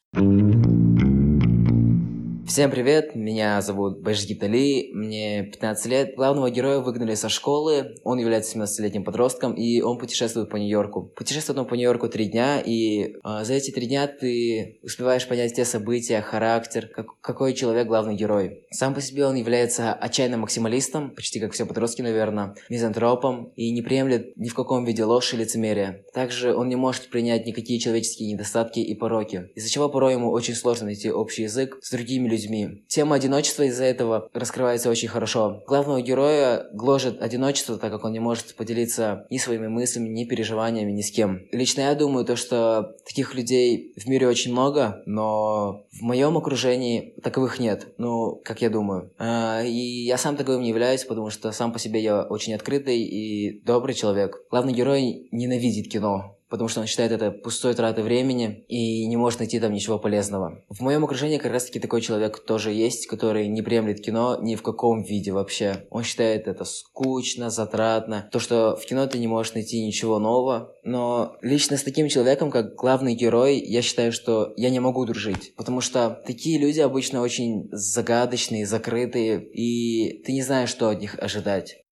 Всем 2.47 2.69
привет, 2.69 3.15
меня 3.15 3.59
зовут 3.61 4.01
Бэшгит 4.01 4.43
Али, 4.43 4.91
мне 4.93 5.45
15 5.45 5.85
лет. 5.87 6.15
Главного 6.15 6.51
героя 6.51 6.77
выгнали 6.77 7.15
со 7.15 7.27
школы, 7.27 7.95
он 8.03 8.19
является 8.19 8.55
17-летним 8.55 9.03
подростком, 9.03 9.53
и 9.53 9.81
он 9.81 9.97
путешествует 9.97 10.51
по 10.51 10.57
Нью-Йорку. 10.57 11.11
Путешествует 11.15 11.57
он 11.57 11.65
по 11.65 11.73
Нью-Йорку 11.73 12.07
три 12.07 12.25
дня, 12.25 12.61
и 12.63 13.15
э, 13.15 13.43
за 13.43 13.55
эти 13.55 13.71
три 13.71 13.87
дня 13.87 14.05
ты 14.05 14.79
успеваешь 14.83 15.27
понять 15.27 15.55
те 15.55 15.65
события, 15.65 16.21
характер, 16.21 16.87
как, 16.87 17.19
какой 17.19 17.55
человек 17.55 17.87
главный 17.87 18.15
герой. 18.15 18.63
Сам 18.69 18.93
по 18.93 19.01
себе 19.01 19.25
он 19.25 19.33
является 19.33 19.91
отчаянным 19.93 20.41
максималистом, 20.41 21.15
почти 21.15 21.39
как 21.39 21.53
все 21.53 21.65
подростки, 21.65 22.03
наверное, 22.03 22.53
мизантропом, 22.69 23.53
и 23.55 23.71
не 23.71 23.81
приемлет 23.81 24.37
ни 24.37 24.49
в 24.49 24.53
каком 24.53 24.85
виде 24.85 25.03
ложь 25.03 25.33
и 25.33 25.37
лицемерие. 25.37 26.05
Также 26.13 26.55
он 26.55 26.69
не 26.69 26.75
может 26.75 27.09
принять 27.09 27.47
никакие 27.47 27.79
человеческие 27.79 28.31
недостатки 28.31 28.81
и 28.81 28.93
пороки, 28.93 29.49
из-за 29.55 29.71
чего 29.71 29.89
порой 29.89 30.13
ему 30.13 30.29
очень 30.29 30.53
сложно 30.53 30.85
найти 30.85 31.11
общий 31.11 31.41
язык 31.41 31.79
с 31.81 31.89
другими 31.89 32.27
людьми 32.27 32.35
людьми. 32.36 32.84
Тема 32.88 33.15
одиночества 33.15 33.63
из-за 33.63 33.86
этого 33.86 34.30
раскрывается 34.34 34.89
очень 34.89 35.08
хорошо. 35.08 35.63
Главного 35.68 36.01
героя 36.01 36.68
гложет 36.74 37.22
одиночество, 37.22 37.77
так 37.77 37.92
как 37.92 38.04
он 38.04 38.12
не 38.12 38.20
может 38.20 38.56
поделиться 38.56 39.25
ни 39.30 39.38
своими 39.38 39.68
мыслями, 39.68 40.10
ни 40.10 40.25
переживаниями, 40.25 40.92
ни 40.92 41.01
с 41.01 41.12
кем. 41.12 41.42
Лично 41.51 41.82
я 41.82 41.96
думаю, 41.96 42.25
то, 42.25 42.36
что 42.36 42.96
таких 43.06 43.34
людей 43.36 43.94
в 43.98 44.08
мире 44.08 44.27
очень 44.27 44.51
много, 44.51 45.01
но 45.06 45.86
в 45.92 46.01
моем 46.01 46.38
окружении 46.38 47.13
таковых 47.24 47.60
нет. 47.60 47.88
Ну, 47.98 48.42
как 48.44 48.62
я 48.62 48.70
думаю. 48.70 49.12
А, 49.18 49.63
и 49.63 50.06
я 50.06 50.18
сам 50.18 50.36
таковым 50.36 50.62
не 50.62 50.70
являюсь, 50.70 51.04
потому 51.04 51.30
что 51.30 51.51
сам 51.51 51.72
по 51.72 51.80
себе 51.80 52.01
я 52.01 52.24
очень 52.24 52.54
открытый 52.54 53.01
и 53.01 53.62
добрый 53.63 53.96
человек. 53.96 54.44
Главный 54.50 54.74
герой 54.74 55.27
ненавидит 55.32 55.89
кино 55.92 56.35
потому 56.55 56.69
что 56.69 56.79
он 56.79 56.88
считает 56.88 57.12
это 57.12 57.31
пустой 57.31 57.74
тратой 57.74 58.01
времени 58.01 58.63
и 58.69 59.05
не 59.07 59.17
может 59.17 59.39
найти 59.39 59.59
там 59.59 59.74
ничего 59.74 60.00
полезного. 60.00 60.63
В 60.69 60.79
моем 60.79 61.03
окружении 61.03 61.38
как 61.38 61.51
раз-таки 61.51 61.81
такой 61.81 62.00
человек 62.00 62.39
тоже 62.45 62.71
есть, 62.71 63.07
который 63.07 63.50
не 63.50 63.62
приемлет 63.62 64.00
кино 64.00 64.39
ни 64.41 64.55
в 64.55 64.62
каком 64.62 65.03
виде 65.03 65.33
вообще. 65.33 65.85
Он 65.89 66.03
считает 66.03 66.47
это 66.47 66.63
скучно, 66.63 67.50
затратно, 67.50 68.29
то, 68.31 68.39
что 68.39 68.77
в 68.77 68.85
кино 68.85 69.05
ты 69.05 69.19
не 69.19 69.27
можешь 69.27 69.53
найти 69.53 69.85
ничего 69.85 70.17
нового. 70.17 70.74
Но 70.85 71.35
лично 71.41 71.75
с 71.75 71.83
таким 71.83 72.07
человеком, 72.07 72.51
как 72.51 72.75
главный 72.75 73.15
герой, 73.15 73.59
я 73.59 73.81
считаю, 73.81 74.13
что 74.13 74.53
я 74.55 74.69
не 74.69 74.79
могу 74.79 75.05
дружить, 75.05 75.53
потому 75.57 75.81
что 75.81 76.21
такие 76.25 76.57
люди 76.57 76.79
обычно 76.79 77.21
очень 77.21 77.67
загадочные, 77.74 78.65
закрытые, 78.65 79.43
и 79.43 80.24
ты 80.24 80.31
не 80.31 80.41
знаешь, 80.41 80.69
что 80.69 80.88
от 80.88 81.01
них 81.01 81.19
ожидать. 81.19 81.85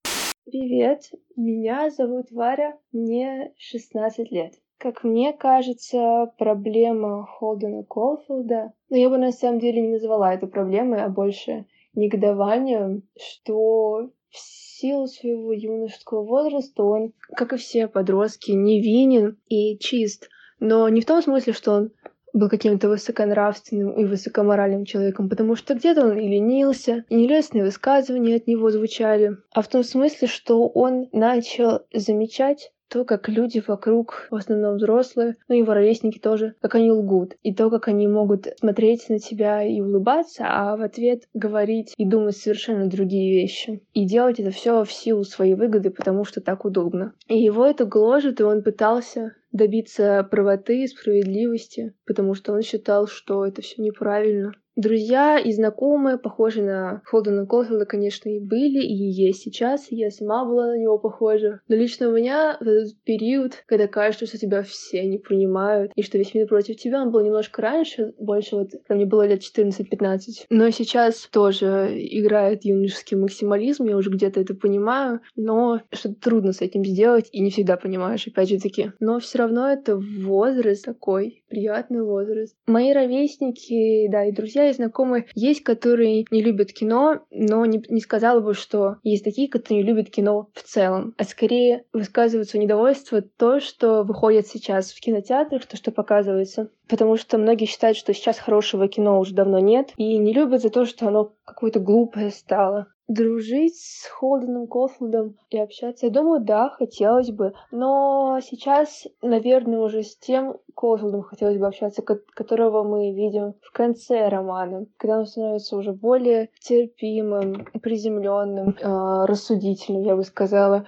Привет, 0.45 1.03
меня 1.37 1.89
зовут 1.89 2.29
Варя, 2.31 2.77
мне 2.91 3.53
16 3.57 4.29
лет. 4.29 4.55
Как 4.77 5.05
мне 5.05 5.31
кажется, 5.31 6.33
проблема 6.37 7.25
Холдена 7.25 7.85
Колфилда, 7.85 8.73
но 8.89 8.97
я 8.97 9.09
бы 9.09 9.17
на 9.17 9.31
самом 9.31 9.59
деле 9.59 9.81
не 9.81 9.93
назвала 9.93 10.33
это 10.33 10.47
проблемой, 10.47 11.01
а 11.01 11.07
больше 11.07 11.65
негодованием, 11.95 13.03
что 13.17 14.09
в 14.31 14.37
силу 14.37 15.07
своего 15.07 15.53
юношеского 15.53 16.25
возраста 16.25 16.83
он, 16.83 17.13
как 17.37 17.53
и 17.53 17.57
все 17.57 17.87
подростки, 17.87 18.51
невинен 18.51 19.39
и 19.47 19.77
чист. 19.77 20.27
Но 20.59 20.89
не 20.89 20.99
в 20.99 21.05
том 21.05 21.21
смысле, 21.21 21.53
что 21.53 21.71
он 21.71 21.91
был 22.33 22.49
каким-то 22.49 22.89
высоконравственным 22.89 23.91
и 23.93 24.05
высокоморальным 24.05 24.85
человеком, 24.85 25.29
потому 25.29 25.55
что 25.55 25.75
где-то 25.75 26.05
он 26.07 26.17
и 26.17 26.27
ленился, 26.27 27.05
и 27.09 27.15
нелестные 27.15 27.63
высказывания 27.63 28.35
от 28.35 28.47
него 28.47 28.71
звучали, 28.71 29.37
а 29.51 29.61
в 29.61 29.67
том 29.67 29.83
смысле, 29.83 30.27
что 30.27 30.67
он 30.67 31.07
начал 31.11 31.85
замечать 31.93 32.71
то, 32.93 33.05
как 33.05 33.27
люди 33.27 33.59
вокруг, 33.65 34.27
в 34.29 34.35
основном 34.35 34.75
взрослые, 34.75 35.35
ну 35.47 35.55
его 35.55 35.73
ровесники 35.73 36.19
тоже, 36.19 36.53
как 36.61 36.75
они 36.75 36.91
лгут, 36.91 37.33
и 37.41 37.51
то, 37.51 37.71
как 37.71 37.87
они 37.87 38.07
могут 38.07 38.45
смотреть 38.59 39.09
на 39.09 39.17
тебя 39.17 39.63
и 39.63 39.81
улыбаться, 39.81 40.43
а 40.47 40.77
в 40.77 40.83
ответ 40.83 41.23
говорить 41.33 41.95
и 41.97 42.05
думать 42.05 42.37
совершенно 42.37 42.85
другие 42.85 43.33
вещи. 43.33 43.81
И 43.95 44.05
делать 44.05 44.39
это 44.39 44.51
все 44.51 44.83
в 44.83 44.93
силу 44.93 45.23
своей 45.23 45.55
выгоды, 45.55 45.89
потому 45.89 46.23
что 46.23 46.39
так 46.39 46.65
удобно. 46.65 47.13
И 47.27 47.35
его 47.35 47.65
это 47.65 47.85
гложет, 47.85 48.39
и 48.39 48.43
он 48.43 48.61
пытался 48.61 49.33
добиться 49.51 50.27
правоты 50.29 50.83
и 50.83 50.87
справедливости, 50.87 51.95
потому 52.05 52.35
что 52.35 52.53
он 52.53 52.61
считал, 52.61 53.07
что 53.07 53.43
это 53.43 53.63
все 53.63 53.81
неправильно. 53.81 54.53
Друзья 54.75 55.37
и 55.37 55.51
знакомые, 55.51 56.17
похожие 56.17 56.65
на 56.65 57.01
Холдена 57.05 57.45
Колфилда, 57.45 57.85
конечно, 57.85 58.29
и 58.29 58.39
были, 58.39 58.81
и 58.81 58.93
есть 58.93 59.43
сейчас, 59.43 59.91
и 59.91 59.95
я 59.95 60.09
сама 60.09 60.45
была 60.45 60.67
на 60.67 60.79
него 60.79 60.97
похожа. 60.97 61.61
Но 61.67 61.75
лично 61.75 62.09
у 62.09 62.13
меня 62.13 62.57
в 62.59 62.63
этот 62.63 62.97
период, 63.03 63.63
когда 63.67 63.87
кажется, 63.87 64.25
что 64.25 64.39
тебя 64.39 64.63
все 64.63 65.05
не 65.05 65.19
понимают, 65.19 65.91
и 65.95 66.01
что 66.01 66.17
весь 66.17 66.33
мир 66.33 66.47
против 66.47 66.77
тебя, 66.77 67.03
он 67.03 67.11
был 67.11 67.21
немножко 67.21 67.61
раньше, 67.61 68.13
больше 68.17 68.55
вот, 68.55 68.71
когда 68.71 68.95
мне 68.95 69.05
было 69.05 69.27
лет 69.27 69.41
14-15. 69.41 70.47
Но 70.49 70.71
сейчас 70.71 71.27
тоже 71.31 71.95
играет 71.95 72.65
юношеский 72.65 73.15
максимализм, 73.15 73.85
я 73.85 73.95
уже 73.95 74.09
где-то 74.09 74.41
это 74.41 74.55
понимаю, 74.55 75.19
но 75.35 75.81
что-то 75.91 76.15
трудно 76.15 76.51
с 76.51 76.61
этим 76.61 76.83
сделать, 76.83 77.29
и 77.31 77.41
не 77.41 77.51
всегда 77.51 77.77
понимаешь, 77.77 78.27
опять 78.27 78.49
же 78.49 78.59
таки. 78.59 78.91
Но 78.99 79.19
все 79.19 79.37
равно 79.37 79.69
это 79.69 79.97
возраст 79.97 80.83
такой, 80.83 81.42
приятный 81.53 82.01
возраст. 82.01 82.55
Мои 82.65 82.91
ровесники, 82.93 84.07
да, 84.09 84.25
и 84.25 84.31
друзья 84.31 84.69
и 84.69 84.73
знакомые 84.73 85.27
есть, 85.35 85.61
которые 85.61 86.25
не 86.31 86.41
любят 86.41 86.73
кино, 86.73 87.19
но 87.29 87.63
не, 87.67 87.79
не 87.89 88.01
сказала 88.01 88.39
бы, 88.39 88.55
что 88.55 88.95
есть 89.03 89.23
такие, 89.23 89.47
которые 89.47 89.83
не 89.83 89.87
любят 89.87 90.09
кино 90.09 90.49
в 90.55 90.63
целом, 90.63 91.13
а 91.15 91.23
скорее 91.25 91.85
высказывают 91.93 92.51
недовольство 92.55 93.21
то, 93.21 93.59
что 93.59 94.01
выходит 94.01 94.47
сейчас 94.47 94.91
в 94.91 94.99
кинотеатрах, 94.99 95.67
то, 95.67 95.77
что 95.77 95.91
показывается. 95.91 96.71
Потому 96.89 97.17
что 97.17 97.37
многие 97.37 97.65
считают, 97.65 97.97
что 97.97 98.15
сейчас 98.15 98.39
хорошего 98.39 98.87
кино 98.87 99.19
уже 99.19 99.35
давно 99.35 99.59
нет, 99.59 99.91
и 99.97 100.17
не 100.17 100.33
любят 100.33 100.63
за 100.63 100.71
то, 100.71 100.85
что 100.85 101.07
оно 101.07 101.33
какое-то 101.45 101.79
глупое 101.79 102.31
стало 102.31 102.87
дружить 103.07 103.75
с 103.75 104.07
Холденом 104.07 104.67
Колфилдом 104.67 105.35
и 105.49 105.57
общаться? 105.57 106.07
Я 106.07 106.11
думаю, 106.11 106.41
да, 106.41 106.69
хотелось 106.69 107.31
бы. 107.31 107.53
Но 107.71 108.39
сейчас, 108.41 109.07
наверное, 109.21 109.79
уже 109.79 110.03
с 110.03 110.17
тем 110.17 110.57
Колфилдом 110.75 111.23
хотелось 111.23 111.57
бы 111.57 111.67
общаться, 111.67 112.01
которого 112.01 112.83
мы 112.83 113.13
видим 113.13 113.53
в 113.61 113.71
конце 113.71 114.29
романа, 114.29 114.85
когда 114.97 115.19
он 115.19 115.25
становится 115.25 115.77
уже 115.77 115.93
более 115.93 116.49
терпимым, 116.59 117.65
приземленным, 117.81 118.69
э, 118.69 119.25
рассудительным, 119.25 120.03
я 120.03 120.15
бы 120.15 120.23
сказала. 120.23 120.85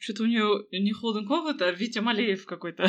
Что-то 0.00 0.24
у 0.24 0.26
нее 0.26 0.66
не 0.70 0.92
Холден 0.92 1.26
Колфилд, 1.26 1.62
а 1.62 1.70
Витя 1.70 2.00
Малеев 2.00 2.44
какой-то. 2.44 2.86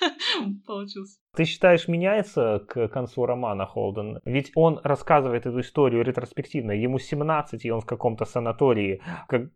получился. 0.66 1.20
Ты 1.36 1.44
считаешь, 1.44 1.86
меняется 1.86 2.64
к 2.68 2.88
концу 2.88 3.24
романа 3.24 3.64
Холден? 3.64 4.20
Ведь 4.24 4.50
он 4.56 4.80
рассказывает 4.82 5.46
эту 5.46 5.60
историю 5.60 6.02
ретроспективно. 6.02 6.72
Ему 6.72 6.98
17, 6.98 7.64
и 7.64 7.70
он 7.70 7.80
в 7.80 7.86
каком-то 7.86 8.24
санатории, 8.24 9.00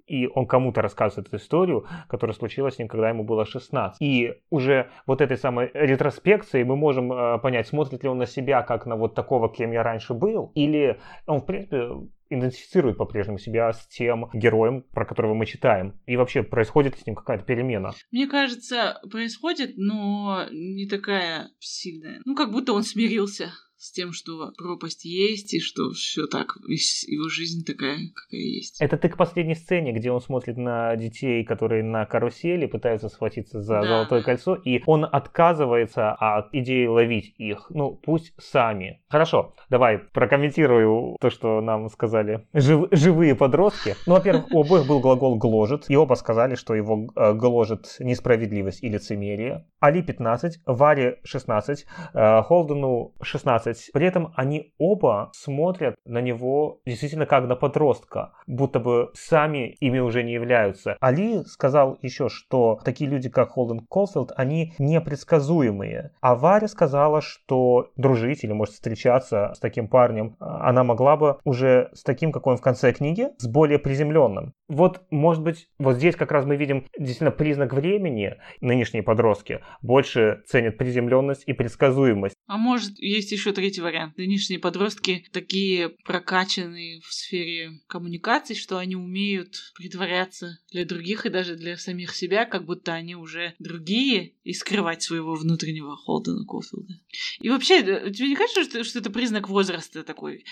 и 0.06 0.28
он 0.28 0.46
кому-то 0.46 0.82
рассказывает 0.82 1.28
эту 1.28 1.36
историю, 1.36 1.86
которая 2.08 2.34
случилась 2.34 2.76
с 2.76 2.78
ним, 2.78 2.88
когда 2.88 3.08
ему 3.08 3.24
было 3.24 3.44
16. 3.44 4.00
И 4.00 4.34
уже 4.50 4.90
вот 5.06 5.20
этой 5.20 5.36
самой 5.36 5.70
ретроспекцией 5.74 6.64
мы 6.64 6.76
можем 6.76 7.12
э, 7.12 7.38
понять, 7.38 7.66
смотрит 7.66 8.02
ли 8.02 8.08
он 8.08 8.18
на 8.18 8.26
себя 8.26 8.62
как 8.62 8.86
на 8.86 8.96
вот 8.96 9.14
такого, 9.14 9.52
кем 9.52 9.72
я 9.72 9.82
раньше 9.82 10.14
был, 10.14 10.52
или 10.54 11.00
он, 11.26 11.40
в 11.40 11.46
принципе, 11.46 11.88
идентифицирует 12.38 12.96
по-прежнему 12.96 13.38
себя 13.38 13.72
с 13.72 13.86
тем 13.88 14.30
героем, 14.32 14.82
про 14.92 15.04
которого 15.04 15.34
мы 15.34 15.46
читаем. 15.46 16.00
И 16.06 16.16
вообще, 16.16 16.42
происходит 16.42 16.98
с 16.98 17.06
ним 17.06 17.16
какая-то 17.16 17.44
перемена? 17.44 17.92
Мне 18.10 18.26
кажется, 18.26 19.00
происходит, 19.10 19.72
но 19.76 20.46
не 20.50 20.86
такая 20.88 21.50
сильная. 21.58 22.20
Ну, 22.24 22.34
как 22.34 22.50
будто 22.50 22.72
он 22.72 22.82
смирился 22.82 23.52
с 23.84 23.92
тем, 23.92 24.12
что 24.12 24.50
пропасть 24.56 25.04
есть, 25.04 25.52
и 25.52 25.60
что 25.60 25.90
все 25.90 26.26
так, 26.26 26.56
его 26.66 27.28
жизнь 27.28 27.66
такая, 27.66 27.98
какая 28.14 28.40
есть. 28.40 28.80
Это 28.80 28.96
ты 28.96 29.10
к 29.10 29.18
последней 29.18 29.54
сцене, 29.54 29.92
где 29.92 30.10
он 30.10 30.22
смотрит 30.22 30.56
на 30.56 30.96
детей, 30.96 31.44
которые 31.44 31.82
на 31.82 32.06
карусели 32.06 32.64
пытаются 32.64 33.10
схватиться 33.10 33.60
за 33.60 33.82
да. 33.82 33.86
золотое 33.86 34.22
кольцо, 34.22 34.54
и 34.54 34.82
он 34.86 35.04
отказывается 35.04 36.12
от 36.12 36.54
идеи 36.54 36.86
ловить 36.86 37.34
их. 37.36 37.66
Ну, 37.68 37.94
пусть 37.94 38.32
сами. 38.38 39.02
Хорошо, 39.08 39.54
давай 39.68 39.98
прокомментирую 39.98 41.18
то, 41.20 41.28
что 41.28 41.60
нам 41.60 41.90
сказали 41.90 42.48
жив, 42.54 42.88
живые 42.90 43.34
подростки. 43.34 43.96
Ну, 44.06 44.14
во-первых, 44.14 44.46
у 44.50 44.62
обоих 44.62 44.86
был 44.86 45.00
глагол 45.00 45.36
«гложет», 45.36 45.90
и 45.90 45.96
оба 45.96 46.14
сказали, 46.14 46.54
что 46.54 46.74
его 46.74 47.06
э, 47.14 47.34
гложет 47.34 47.96
несправедливость 47.98 48.82
и 48.82 48.88
лицемерие. 48.88 49.66
Али 49.78 50.02
15, 50.02 50.60
Варе 50.64 51.20
16, 51.24 51.86
э, 52.14 52.42
Холдену 52.42 53.12
16. 53.20 53.73
При 53.92 54.06
этом 54.06 54.32
они 54.36 54.72
оба 54.78 55.30
смотрят 55.34 55.94
на 56.04 56.20
него 56.20 56.80
действительно 56.86 57.26
как 57.26 57.46
на 57.46 57.56
подростка, 57.56 58.32
будто 58.46 58.80
бы 58.80 59.10
сами 59.14 59.76
ими 59.80 59.98
уже 59.98 60.22
не 60.22 60.32
являются. 60.32 60.96
Али 61.00 61.44
сказал 61.44 61.98
еще, 62.02 62.28
что 62.28 62.80
такие 62.84 63.08
люди, 63.10 63.28
как 63.28 63.50
Холден 63.50 63.80
Колфилд, 63.88 64.32
они 64.36 64.74
непредсказуемые. 64.78 66.12
А 66.20 66.34
Варя 66.34 66.68
сказала, 66.68 67.20
что 67.20 67.90
дружить 67.96 68.44
или, 68.44 68.52
может, 68.52 68.74
встречаться 68.74 69.52
с 69.54 69.58
таким 69.58 69.88
парнем 69.88 70.36
э, 70.40 70.44
она 70.44 70.84
могла 70.84 71.16
бы 71.16 71.38
уже 71.44 71.90
с 71.92 72.02
таким, 72.02 72.32
какой 72.32 72.52
он 72.52 72.58
в 72.58 72.62
конце 72.62 72.92
книги, 72.92 73.28
с 73.38 73.46
более 73.46 73.78
приземленным. 73.78 74.54
Вот, 74.68 75.02
может 75.10 75.42
быть, 75.42 75.68
вот 75.78 75.96
здесь 75.96 76.16
как 76.16 76.32
раз 76.32 76.44
мы 76.44 76.56
видим 76.56 76.86
действительно 76.98 77.30
признак 77.30 77.72
времени 77.72 78.36
нынешние 78.60 79.02
подростки 79.02 79.60
больше 79.82 80.42
ценят 80.46 80.78
приземленность 80.78 81.44
и 81.46 81.52
предсказуемость. 81.52 82.34
А 82.46 82.56
может, 82.56 82.98
есть 82.98 83.32
еще 83.32 83.52
третий 83.64 83.80
вариант. 83.80 84.18
Нынешние 84.18 84.58
подростки 84.58 85.24
такие 85.32 85.88
прокачанные 86.04 87.00
в 87.00 87.14
сфере 87.14 87.80
коммуникаций, 87.86 88.54
что 88.54 88.76
они 88.76 88.94
умеют 88.94 89.72
притворяться 89.74 90.58
для 90.70 90.84
других 90.84 91.24
и 91.24 91.30
даже 91.30 91.56
для 91.56 91.78
самих 91.78 92.14
себя, 92.14 92.44
как 92.44 92.66
будто 92.66 92.92
они 92.92 93.16
уже 93.16 93.54
другие, 93.58 94.34
и 94.44 94.52
скрывать 94.52 95.02
своего 95.02 95.34
внутреннего 95.34 95.96
Холдена 95.96 96.44
Кофилда. 96.44 97.00
И 97.40 97.48
вообще, 97.48 97.82
тебе 98.10 98.28
не 98.28 98.36
кажется, 98.36 98.64
что, 98.64 98.84
что 98.84 98.98
это 98.98 99.10
признак 99.10 99.48
возраста 99.48 100.02
такой? 100.02 100.44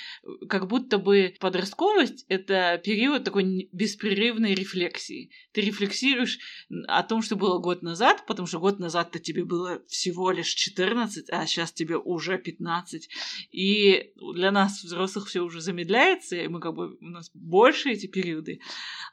Как 0.49 0.67
будто 0.67 0.97
бы 0.97 1.35
подростковость— 1.39 2.25
это 2.29 2.81
период 2.83 3.25
такой 3.25 3.69
беспрерывной 3.73 4.55
рефлексии. 4.55 5.31
Ты 5.53 5.61
рефлексируешь 5.61 6.39
о 6.89 7.03
том, 7.03 7.21
что 7.21 7.37
было 7.37 7.59
год 7.59 7.83
назад, 7.83 8.25
потому 8.27 8.47
что 8.47 8.59
год 8.59 8.79
назад-то 8.79 9.19
тебе 9.19 9.45
было 9.45 9.83
всего 9.87 10.31
лишь 10.31 10.55
14, 10.55 11.29
а 11.29 11.47
сейчас 11.47 11.73
тебе 11.73 11.99
уже 11.99 12.39
15. 12.39 13.02
И 13.51 14.13
для 14.35 14.51
нас, 14.51 14.83
взрослых, 14.83 15.29
все 15.29 15.41
уже 15.41 15.61
замедляется, 15.61 16.37
и 16.37 16.49
мы 16.49 16.61
как 16.61 16.75
бы, 16.75 16.97
у 17.01 17.05
нас 17.05 17.31
больше 17.35 17.91
эти 17.91 18.07
периоды, 18.07 18.61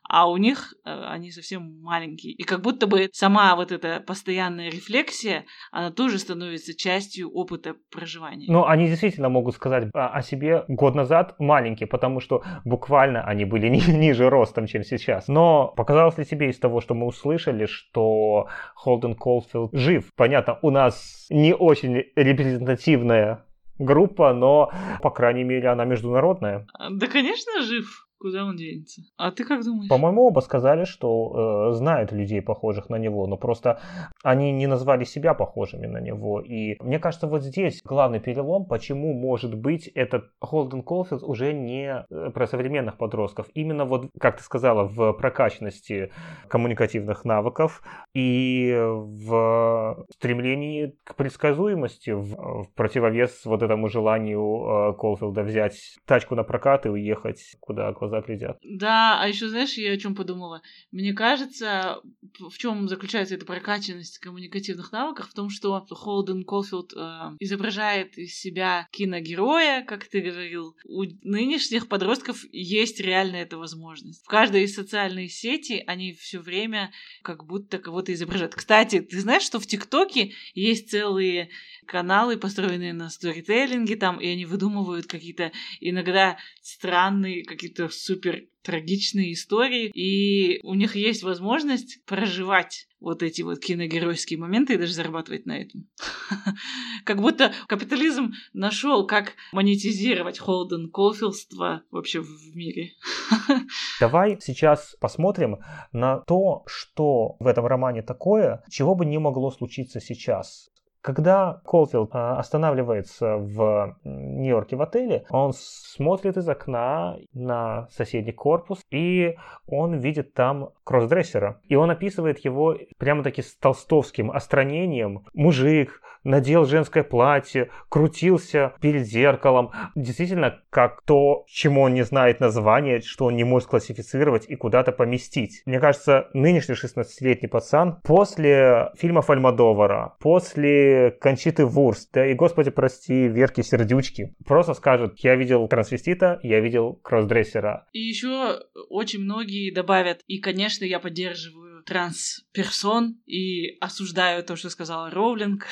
а 0.03 0.29
у 0.29 0.37
них 0.37 0.73
э, 0.85 0.89
они 0.89 1.31
совсем 1.31 1.81
маленькие. 1.81 2.33
И 2.33 2.43
как 2.43 2.61
будто 2.61 2.87
бы 2.87 3.09
сама 3.13 3.55
вот 3.55 3.71
эта 3.71 3.99
постоянная 3.99 4.69
рефлексия, 4.69 5.45
она 5.71 5.91
тоже 5.91 6.19
становится 6.19 6.75
частью 6.75 7.31
опыта 7.31 7.75
проживания. 7.91 8.47
Ну, 8.49 8.65
они 8.65 8.87
действительно 8.87 9.29
могут 9.29 9.55
сказать 9.55 9.89
о 9.93 10.21
себе 10.21 10.65
год 10.67 10.95
назад 10.95 11.35
маленькие, 11.39 11.87
потому 11.87 12.19
что 12.19 12.43
буквально 12.65 13.23
они 13.23 13.45
были 13.45 13.67
ни, 13.67 13.79
ниже 13.91 14.29
ростом, 14.29 14.67
чем 14.67 14.83
сейчас. 14.83 15.27
Но 15.27 15.73
показалось 15.75 16.17
ли 16.17 16.25
тебе 16.25 16.49
из 16.49 16.57
того, 16.57 16.81
что 16.81 16.93
мы 16.93 17.05
услышали, 17.05 17.65
что 17.65 18.47
Холден 18.75 19.15
Колфилд 19.15 19.73
жив? 19.73 20.11
Понятно, 20.15 20.59
у 20.61 20.69
нас 20.69 21.27
не 21.29 21.53
очень 21.53 22.03
репрезентативная 22.15 23.45
группа, 23.79 24.33
но, 24.33 24.71
по 25.01 25.09
крайней 25.09 25.43
мере, 25.43 25.69
она 25.69 25.85
международная. 25.85 26.67
Да, 26.89 27.07
конечно, 27.07 27.61
жив. 27.61 28.08
Куда 28.19 28.43
он 28.43 28.57
денется? 28.57 29.01
А 29.15 29.31
ты 29.31 29.45
как 29.45 29.63
думаешь? 29.63 29.87
По-моему, 29.87 30.25
оба 30.25 30.41
сказали, 30.41 30.83
что 30.83 31.69
э, 31.69 31.73
знают 31.75 32.11
людей, 32.11 32.41
похожих 32.41 32.89
на 32.89 32.97
него, 32.97 33.25
но 33.27 33.37
просто 33.37 33.79
они 34.23 34.51
не 34.51 34.67
назвали 34.67 35.05
себя 35.05 35.33
похожими 35.33 35.87
на 35.87 36.01
него. 36.01 36.41
И 36.41 36.75
мне 36.83 36.99
кажется, 36.99 37.27
вот 37.27 37.43
здесь 37.43 37.81
главный 37.81 38.19
перелом, 38.19 38.65
почему, 38.65 39.13
может 39.13 39.55
быть, 39.55 39.87
этот 39.87 40.25
Холден 40.41 40.83
Колфилд 40.83 41.23
уже 41.23 41.53
не 41.53 42.05
э, 42.09 42.29
про 42.31 42.45
современных 42.45 42.97
подростков. 42.97 43.47
Именно 43.53 43.85
вот, 43.85 44.09
как 44.19 44.37
ты 44.37 44.43
сказала, 44.43 44.83
в 44.83 45.13
прокачанности 45.13 46.11
коммуникативных 46.49 47.23
навыков 47.23 47.81
и 48.13 48.75
в 48.77 50.05
стремлении 50.13 50.93
к 51.05 51.15
предсказуемости, 51.15 52.09
в, 52.09 52.63
в 52.63 52.73
противовес 52.75 53.45
вот 53.45 53.63
этому 53.63 53.87
желанию 53.87 54.89
э, 54.89 54.93
Колфилда 54.99 55.43
взять 55.43 55.97
тачку 56.05 56.35
на 56.35 56.43
прокат 56.43 56.85
и 56.85 56.89
уехать 56.89 57.55
куда 57.61 57.93
глаза 57.93 58.08
глаза 58.09 58.25
глядят. 58.25 58.59
Да, 58.63 59.21
а 59.21 59.27
еще 59.27 59.47
знаешь, 59.49 59.73
я 59.73 59.91
о 59.91 59.97
чем 59.97 60.15
подумала? 60.15 60.61
Мне 60.91 61.13
кажется, 61.13 62.01
в 62.39 62.57
чем 62.57 62.87
заключается 62.87 63.35
эта 63.35 63.45
прокачанность 63.45 64.19
коммуникативных 64.19 64.91
навыков, 64.91 65.29
в 65.29 65.33
том, 65.33 65.49
что 65.49 65.85
Холден 65.89 66.43
Колфилд 66.43 66.93
э, 66.95 67.35
изображает 67.39 68.17
из 68.17 68.35
себя 68.35 68.87
киногероя, 68.91 69.83
как 69.83 70.07
ты 70.07 70.21
говорил. 70.21 70.75
У 70.85 71.03
нынешних 71.23 71.87
подростков 71.87 72.43
есть 72.51 72.99
реально 72.99 73.37
эта 73.37 73.57
возможность. 73.57 74.23
В 74.25 74.27
каждой 74.27 74.63
из 74.63 74.75
социальной 74.75 75.29
сети 75.29 75.83
они 75.87 76.13
все 76.13 76.39
время 76.39 76.91
как 77.21 77.45
будто 77.45 77.77
кого-то 77.77 78.13
изображают. 78.13 78.55
Кстати, 78.55 79.01
ты 79.01 79.19
знаешь, 79.19 79.43
что 79.43 79.59
в 79.59 79.67
ТикТоке 79.67 80.33
есть 80.53 80.89
целые 80.89 81.49
каналы, 81.85 82.37
построенные 82.37 82.93
на 82.93 83.09
сторителлинге 83.09 83.95
там, 83.95 84.19
и 84.19 84.27
они 84.27 84.45
выдумывают 84.45 85.07
какие-то 85.07 85.51
иногда 85.79 86.37
странные, 86.61 87.43
какие-то 87.43 87.89
супер 88.03 88.45
трагичные 88.61 89.33
истории, 89.33 89.89
и 89.93 90.59
у 90.63 90.73
них 90.73 90.95
есть 90.95 91.23
возможность 91.23 92.03
проживать 92.05 92.87
вот 92.99 93.23
эти 93.23 93.41
вот 93.41 93.59
киногеройские 93.59 94.37
моменты 94.37 94.73
и 94.73 94.77
даже 94.77 94.93
зарабатывать 94.93 95.45
на 95.45 95.57
этом. 95.57 95.87
Как 97.05 97.21
будто 97.21 97.53
капитализм 97.67 98.33
нашел, 98.53 99.07
как 99.07 99.33
монетизировать 99.53 100.37
Холден 100.37 100.91
Колфилдство 100.91 101.83
вообще 101.91 102.19
в 102.19 102.55
мире. 102.55 102.91
Давай 103.99 104.37
сейчас 104.41 104.95
посмотрим 104.99 105.59
на 105.93 106.19
то, 106.19 106.63
что 106.67 107.37
в 107.39 107.47
этом 107.47 107.65
романе 107.65 108.01
такое, 108.01 108.63
чего 108.69 108.95
бы 108.95 109.05
не 109.05 109.17
могло 109.17 109.51
случиться 109.51 110.01
сейчас. 110.01 110.69
Когда 111.01 111.61
Колфилд 111.65 112.09
а, 112.13 112.37
останавливается 112.37 113.37
в 113.37 113.97
Нью-Йорке 114.03 114.75
в 114.75 114.81
отеле, 114.81 115.25
он 115.29 115.53
смотрит 115.55 116.35
из 116.37 116.47
окна 116.49 117.17
на 117.33 117.87
соседний 117.89 118.33
корпус, 118.33 118.85
и 118.91 119.35
он 119.65 119.95
видит 119.95 120.33
там 120.33 120.69
кроссдрессера. 120.83 121.61
И 121.69 121.75
он 121.75 121.89
описывает 121.89 122.39
его 122.39 122.75
прямо-таки 122.97 123.41
с 123.41 123.55
толстовским 123.55 124.29
остранением. 124.29 125.25
Мужик, 125.33 126.01
надел 126.23 126.65
женское 126.65 127.03
платье, 127.03 127.69
крутился 127.89 128.73
перед 128.81 129.05
зеркалом. 129.05 129.71
Действительно, 129.95 130.61
как 130.69 131.01
то, 131.03 131.45
чему 131.47 131.81
он 131.81 131.93
не 131.93 132.03
знает 132.03 132.39
название, 132.39 133.01
что 133.01 133.25
он 133.25 133.35
не 133.35 133.43
может 133.43 133.69
классифицировать 133.69 134.45
и 134.47 134.55
куда-то 134.55 134.91
поместить. 134.91 135.61
Мне 135.65 135.79
кажется, 135.79 136.29
нынешний 136.33 136.75
16-летний 136.75 137.47
пацан 137.47 137.99
после 138.03 138.91
фильма 138.97 139.23
Альмадовара, 139.27 140.15
после 140.19 141.11
Кончиты 141.21 141.65
Вурст, 141.65 142.09
да 142.13 142.25
и, 142.25 142.33
господи, 142.33 142.71
прости, 142.71 143.27
Верки 143.27 143.61
Сердючки, 143.61 144.35
просто 144.45 144.73
скажет, 144.73 145.19
я 145.19 145.35
видел 145.35 145.67
трансвестита, 145.67 146.39
я 146.43 146.59
видел 146.59 146.93
кроссдрессера. 147.03 147.87
И 147.93 147.99
еще 147.99 148.59
очень 148.89 149.21
многие 149.21 149.71
добавят, 149.71 150.21
и, 150.27 150.39
конечно, 150.39 150.85
я 150.85 150.99
поддерживаю 150.99 151.68
трансперсон 151.89 153.19
и 153.25 153.75
осуждаю 153.81 154.43
то, 154.43 154.55
что 154.55 154.69
сказала 154.69 155.09
Роулинг. 155.09 155.65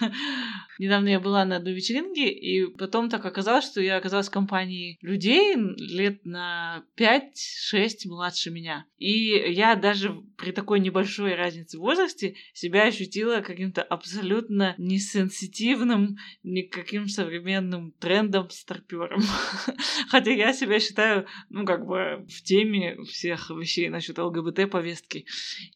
Недавно 0.78 1.08
я 1.08 1.18
была 1.18 1.44
на 1.44 1.56
одной 1.56 1.74
вечеринке, 1.74 2.28
и 2.28 2.66
потом 2.66 3.10
так 3.10 3.24
оказалось, 3.24 3.64
что 3.64 3.80
я 3.80 3.96
оказалась 3.96 4.28
в 4.28 4.32
компании 4.32 4.98
людей 5.02 5.56
лет 5.56 6.24
на 6.24 6.84
5-6 6.96 8.06
младше 8.06 8.50
меня. 8.50 8.86
И 8.98 9.52
я 9.52 9.74
даже 9.74 10.14
при 10.36 10.52
такой 10.52 10.78
небольшой 10.78 11.34
разнице 11.34 11.78
в 11.78 11.80
возрасте 11.80 12.36
себя 12.52 12.84
ощутила 12.84 13.40
каким-то 13.40 13.82
абсолютно 13.82 14.74
несенситивным, 14.78 16.16
никаким 16.44 17.08
современным 17.08 17.92
трендом 17.98 18.48
старпером. 18.50 19.22
Хотя 20.08 20.30
я 20.30 20.52
себя 20.52 20.78
считаю, 20.78 21.26
ну, 21.50 21.64
как 21.64 21.84
бы 21.84 22.24
в 22.28 22.42
теме 22.42 22.96
всех 23.04 23.50
вещей 23.50 23.88
насчет 23.88 24.18
ЛГБТ-повестки. 24.18 25.26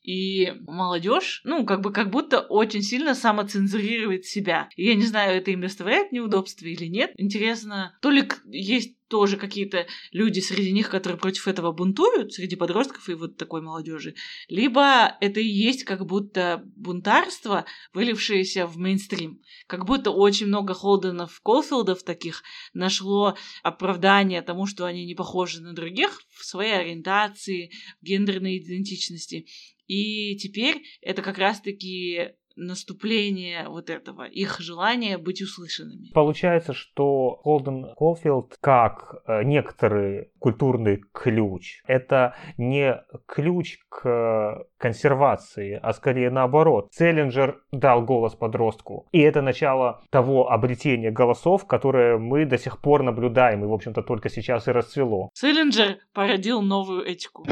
И 0.03 0.53
молодежь, 0.67 1.41
ну, 1.45 1.65
как 1.65 1.81
бы 1.81 1.93
как 1.93 2.11
будто 2.11 2.41
очень 2.41 2.83
сильно 2.83 3.15
самоцензурирует 3.15 4.25
себя. 4.25 4.69
И 4.77 4.87
я 4.87 4.95
не 4.95 5.05
знаю, 5.05 5.37
это 5.37 5.51
им 5.51 5.61
доставляет 5.61 6.13
неудобства 6.13 6.67
или 6.67 6.87
нет. 6.87 7.13
Интересно, 7.17 7.97
то 8.01 8.11
ли 8.11 8.29
есть 8.51 8.99
тоже 9.09 9.37
какие-то 9.37 9.87
люди 10.13 10.41
среди 10.41 10.71
них, 10.71 10.91
которые 10.91 11.19
против 11.19 11.49
этого 11.49 11.73
бунтуют, 11.73 12.33
среди 12.33 12.57
подростков 12.57 13.09
и 13.09 13.15
вот 13.15 13.37
такой 13.37 13.63
молодежи, 13.63 14.15
либо 14.49 15.17
это 15.21 15.41
и 15.41 15.47
есть 15.47 15.85
как 15.85 16.07
будто 16.07 16.63
бунтарство, 16.77 17.65
вылившееся 17.93 18.67
в 18.67 18.77
мейнстрим. 18.77 19.41
Как 19.67 19.87
будто 19.87 20.11
очень 20.11 20.47
много 20.47 20.75
Холденов, 20.75 21.41
Колфилдов 21.43 22.03
таких 22.03 22.43
нашло 22.75 23.37
оправдание 23.63 24.43
тому, 24.43 24.67
что 24.67 24.85
они 24.85 25.07
не 25.07 25.15
похожи 25.15 25.63
на 25.63 25.73
других 25.73 26.23
в 26.31 26.45
своей 26.45 26.75
ориентации, 26.75 27.73
в 28.01 28.05
гендерной 28.05 28.59
идентичности. 28.59 29.47
И 29.89 30.37
теперь 30.37 30.83
это 31.01 31.23
как 31.23 31.39
раз-таки 31.39 32.35
наступление 32.59 33.69
вот 33.69 33.89
этого, 33.89 34.25
их 34.25 34.59
желания 34.61 35.17
быть 35.17 35.41
услышанными. 35.41 36.11
Получается, 36.13 36.73
что 36.73 37.37
Холден 37.43 37.95
Колфилд 37.97 38.57
как 38.61 39.23
э, 39.27 39.45
некоторый 39.45 40.33
культурный 40.39 41.01
ключ, 41.13 41.83
это 41.87 42.35
не 42.57 43.01
ключ 43.27 43.79
к 43.89 44.67
консервации, 44.77 45.79
а 45.81 45.93
скорее 45.93 46.31
наоборот. 46.31 46.89
Селлинджер 46.93 47.63
дал 47.73 48.05
голос 48.05 48.35
подростку. 48.35 49.07
И 49.13 49.21
это 49.21 49.41
начало 49.41 50.03
того 50.11 50.51
обретения 50.51 51.11
голосов, 51.11 51.67
которое 51.67 52.19
мы 52.19 52.45
до 52.45 52.59
сих 52.59 52.81
пор 52.81 53.03
наблюдаем, 53.03 53.65
и, 53.65 53.69
в 53.69 53.73
общем-то, 53.73 54.03
только 54.03 54.29
сейчас 54.29 54.69
и 54.69 54.73
расцвело. 54.73 55.31
Селлинджер 55.35 55.99
породил 56.13 56.61
новую 56.61 57.05
этику. 57.05 57.45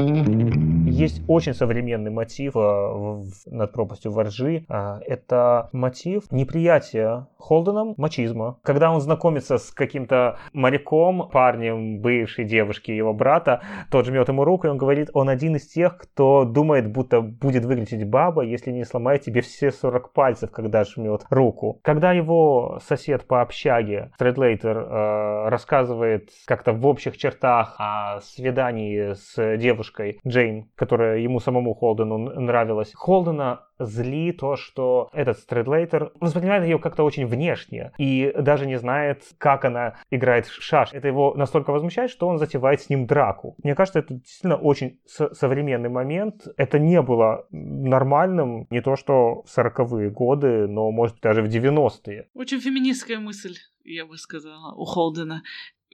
Есть 0.97 1.21
очень 1.27 1.53
современный 1.53 2.09
мотив 2.09 2.53
э, 2.55 3.23
над 3.45 3.71
пропастью 3.71 4.11
воржи. 4.11 4.65
А, 4.67 4.99
это 5.05 5.69
мотив 5.71 6.23
неприятия 6.31 7.27
Холденом 7.37 7.93
мачизма. 7.97 8.57
Когда 8.63 8.91
он 8.91 8.99
знакомится 8.99 9.59
с 9.59 9.69
каким-то 9.69 10.39
моряком, 10.53 11.29
парнем 11.29 12.01
бывшей 12.01 12.45
девушки 12.45 12.89
его 12.89 13.13
брата, 13.13 13.61
тот 13.91 14.07
жмет 14.07 14.27
ему 14.27 14.43
руку, 14.43 14.65
и 14.65 14.69
он 14.71 14.77
говорит, 14.77 15.11
он 15.13 15.29
один 15.29 15.55
из 15.55 15.67
тех, 15.67 15.99
кто 15.99 16.45
думает, 16.45 16.91
будто 16.91 17.21
будет 17.21 17.65
выглядеть 17.65 18.09
баба, 18.09 18.41
если 18.41 18.71
не 18.71 18.83
сломает 18.83 19.21
тебе 19.21 19.41
все 19.41 19.71
40 19.71 20.13
пальцев, 20.13 20.49
когда 20.49 20.83
жмет 20.83 21.27
руку. 21.29 21.79
Когда 21.83 22.11
его 22.11 22.79
сосед 22.83 23.27
по 23.27 23.41
общаге, 23.41 24.09
Стрэдлейтер, 24.15 24.77
э, 24.77 25.49
рассказывает 25.49 26.31
как-то 26.47 26.73
в 26.73 26.87
общих 26.87 27.17
чертах 27.17 27.75
о 27.77 28.19
свидании 28.21 29.13
с 29.13 29.57
девушкой 29.57 30.19
Джейн, 30.27 30.65
которая 30.87 31.19
ему 31.19 31.41
самому 31.41 31.73
Холдену 31.73 32.17
нравилась, 32.17 32.93
Холдена 32.95 33.59
зли 33.77 34.31
то, 34.31 34.55
что 34.55 35.09
этот 35.11 35.37
Стрэдлейтер 35.37 36.13
воспринимает 36.21 36.63
ее 36.63 36.79
как-то 36.79 37.03
очень 37.03 37.27
внешне 37.27 37.91
и 37.97 38.33
даже 38.39 38.65
не 38.65 38.79
знает, 38.79 39.23
как 39.37 39.65
она 39.65 39.95
играет 40.09 40.45
в 40.45 40.63
шаш. 40.63 40.93
Это 40.93 41.09
его 41.09 41.33
настолько 41.35 41.71
возмущает, 41.71 42.09
что 42.09 42.27
он 42.27 42.37
затевает 42.37 42.81
с 42.81 42.89
ним 42.89 43.05
драку. 43.05 43.55
Мне 43.63 43.75
кажется, 43.75 43.99
это 43.99 44.13
действительно 44.13 44.55
очень 44.55 44.99
современный 45.05 45.89
момент. 45.89 46.47
Это 46.55 46.79
не 46.79 47.01
было 47.01 47.45
нормальным 47.51 48.67
не 48.69 48.81
то 48.81 48.95
что 48.95 49.43
в 49.43 49.57
40-е 49.57 50.09
годы, 50.09 50.67
но, 50.67 50.89
может, 50.91 51.19
даже 51.21 51.41
в 51.41 51.47
90-е. 51.47 52.29
Очень 52.33 52.61
феминистская 52.61 53.19
мысль, 53.19 53.55
я 53.83 54.05
бы 54.05 54.17
сказала, 54.17 54.73
у 54.75 54.85
Холдена. 54.85 55.43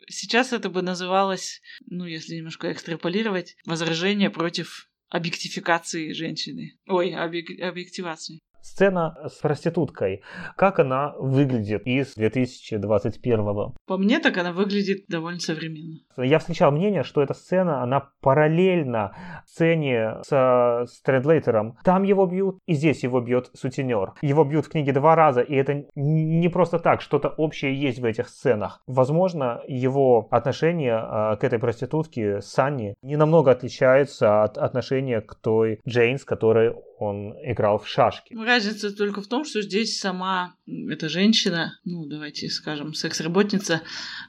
Сейчас 0.08 0.54
это 0.54 0.70
бы 0.70 0.82
называлось, 0.82 1.62
ну, 1.86 2.06
если 2.06 2.36
немножко 2.36 2.72
экстраполировать, 2.72 3.56
возражение 3.66 4.30
против 4.30 4.90
объектификации 5.10 6.14
женщины. 6.14 6.78
Ой, 6.88 7.14
объек- 7.14 7.62
объективации. 7.62 8.40
Сцена 8.64 9.18
с 9.28 9.34
проституткой. 9.42 10.24
Как 10.56 10.80
она 10.80 11.14
выглядит 11.20 11.86
из 11.86 12.16
2021-го? 12.18 13.76
По 13.86 13.98
мне, 13.98 14.20
так 14.20 14.38
она 14.38 14.54
выглядит 14.54 15.04
довольно 15.10 15.42
современно. 15.42 16.00
Я 16.16 16.40
встречал 16.40 16.72
мнение, 16.72 17.04
что 17.04 17.22
эта 17.22 17.34
сцена, 17.34 17.84
она 17.84 18.12
параллельна 18.22 19.44
сцене 19.46 20.22
с 20.26 20.86
Стрэдлейтером. 20.88 21.78
Там 21.84 22.04
его 22.04 22.26
бьют, 22.26 22.60
и 22.66 22.74
здесь 22.74 23.04
его 23.04 23.20
бьет 23.20 23.50
сутенер. 23.54 24.14
Его 24.22 24.46
бьют 24.46 24.68
в 24.68 24.70
книге 24.70 24.94
два 24.94 25.16
раза, 25.16 25.42
и 25.42 25.54
это 25.56 25.84
не 25.96 26.48
просто 26.48 26.80
так, 26.80 27.02
что-то 27.02 27.28
общее 27.28 27.76
есть 27.76 28.00
в 28.00 28.06
этих 28.06 28.30
сценах. 28.30 28.82
Возможно, 28.88 29.62
его 29.68 30.30
отношение 30.32 30.96
а, 30.96 31.36
к 31.36 31.44
этой 31.44 31.60
проститутке 31.60 32.40
Санни 32.42 32.96
не 33.02 33.18
намного 33.18 33.52
отличается 33.52 34.44
от 34.44 34.58
отношения 34.58 35.20
к 35.20 35.36
той 35.36 35.82
Джейн, 35.86 36.18
с 36.18 36.24
которой 36.24 36.74
он 36.98 37.34
играл 37.44 37.78
в 37.80 37.88
шашки. 37.88 38.34
Разница 38.54 38.96
только 38.96 39.20
в 39.24 39.26
том, 39.26 39.46
что 39.46 39.64
здесь 39.64 39.98
сама 39.98 40.56
эта 40.68 41.10
женщина, 41.10 41.80
ну, 41.86 42.06
давайте 42.06 42.50
скажем, 42.52 42.94
секс-работница, 42.94 43.82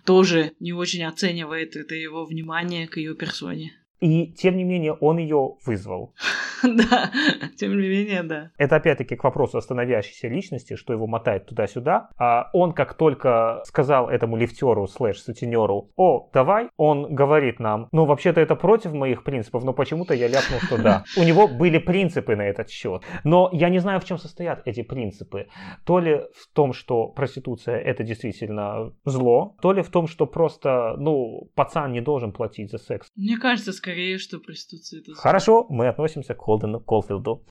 тоже 0.06 0.52
не 0.60 0.72
очень 0.72 1.04
оценивает 1.04 1.76
это 1.76 1.94
его 1.94 2.24
внимание 2.24 2.88
к 2.88 2.96
ее 2.96 3.14
персоне. 3.14 3.78
И, 4.04 4.26
тем 4.26 4.58
не 4.58 4.64
менее, 4.64 4.92
он 4.92 5.16
ее 5.16 5.54
вызвал. 5.64 6.14
Да, 6.64 7.10
тем 7.56 7.78
не 7.78 7.88
менее, 7.88 8.22
да. 8.22 8.50
Это 8.56 8.76
опять-таки 8.76 9.16
к 9.16 9.24
вопросу 9.24 9.58
о 9.58 9.60
становящейся 9.60 10.28
личности, 10.28 10.76
что 10.76 10.94
его 10.94 11.06
мотает 11.06 11.46
туда-сюда. 11.46 12.08
А 12.18 12.48
он 12.54 12.72
как 12.72 12.94
только 12.94 13.60
сказал 13.66 14.08
этому 14.08 14.36
лифтеру 14.36 14.86
слэш 14.86 15.20
сутенеру, 15.20 15.90
о, 15.96 16.30
давай, 16.32 16.68
он 16.78 17.14
говорит 17.14 17.60
нам, 17.60 17.88
ну 17.92 18.06
вообще-то 18.06 18.40
это 18.40 18.56
против 18.56 18.94
моих 18.94 19.24
принципов, 19.24 19.64
но 19.64 19.74
почему-то 19.74 20.14
я 20.14 20.28
ляпнул, 20.28 20.60
что 20.60 20.82
да. 20.82 21.04
У 21.18 21.22
него 21.22 21.48
были 21.48 21.78
принципы 21.78 22.34
на 22.34 22.42
этот 22.42 22.70
счет. 22.70 23.02
Но 23.24 23.50
я 23.52 23.68
не 23.68 23.78
знаю, 23.78 24.00
в 24.00 24.04
чем 24.04 24.18
состоят 24.18 24.62
эти 24.64 24.82
принципы. 24.82 25.48
То 25.84 25.98
ли 25.98 26.22
в 26.34 26.52
том, 26.54 26.72
что 26.72 27.08
проституция 27.08 27.76
это 27.76 28.04
действительно 28.04 28.92
зло, 29.04 29.56
то 29.60 29.72
ли 29.72 29.82
в 29.82 29.90
том, 29.90 30.06
что 30.06 30.26
просто, 30.26 30.94
ну, 30.98 31.50
пацан 31.54 31.92
не 31.92 32.00
должен 32.00 32.32
платить 32.32 32.70
за 32.70 32.78
секс. 32.78 33.08
Мне 33.16 33.36
кажется, 33.36 33.72
скорее, 33.72 33.93
что 34.18 34.38
проституция 34.38 35.00
это. 35.00 35.14
Хорошо, 35.14 35.66
мы 35.68 35.88
относимся 35.88 36.34
к 36.34 36.38
Холдену 36.38 36.80
Колфилду. 36.80 37.42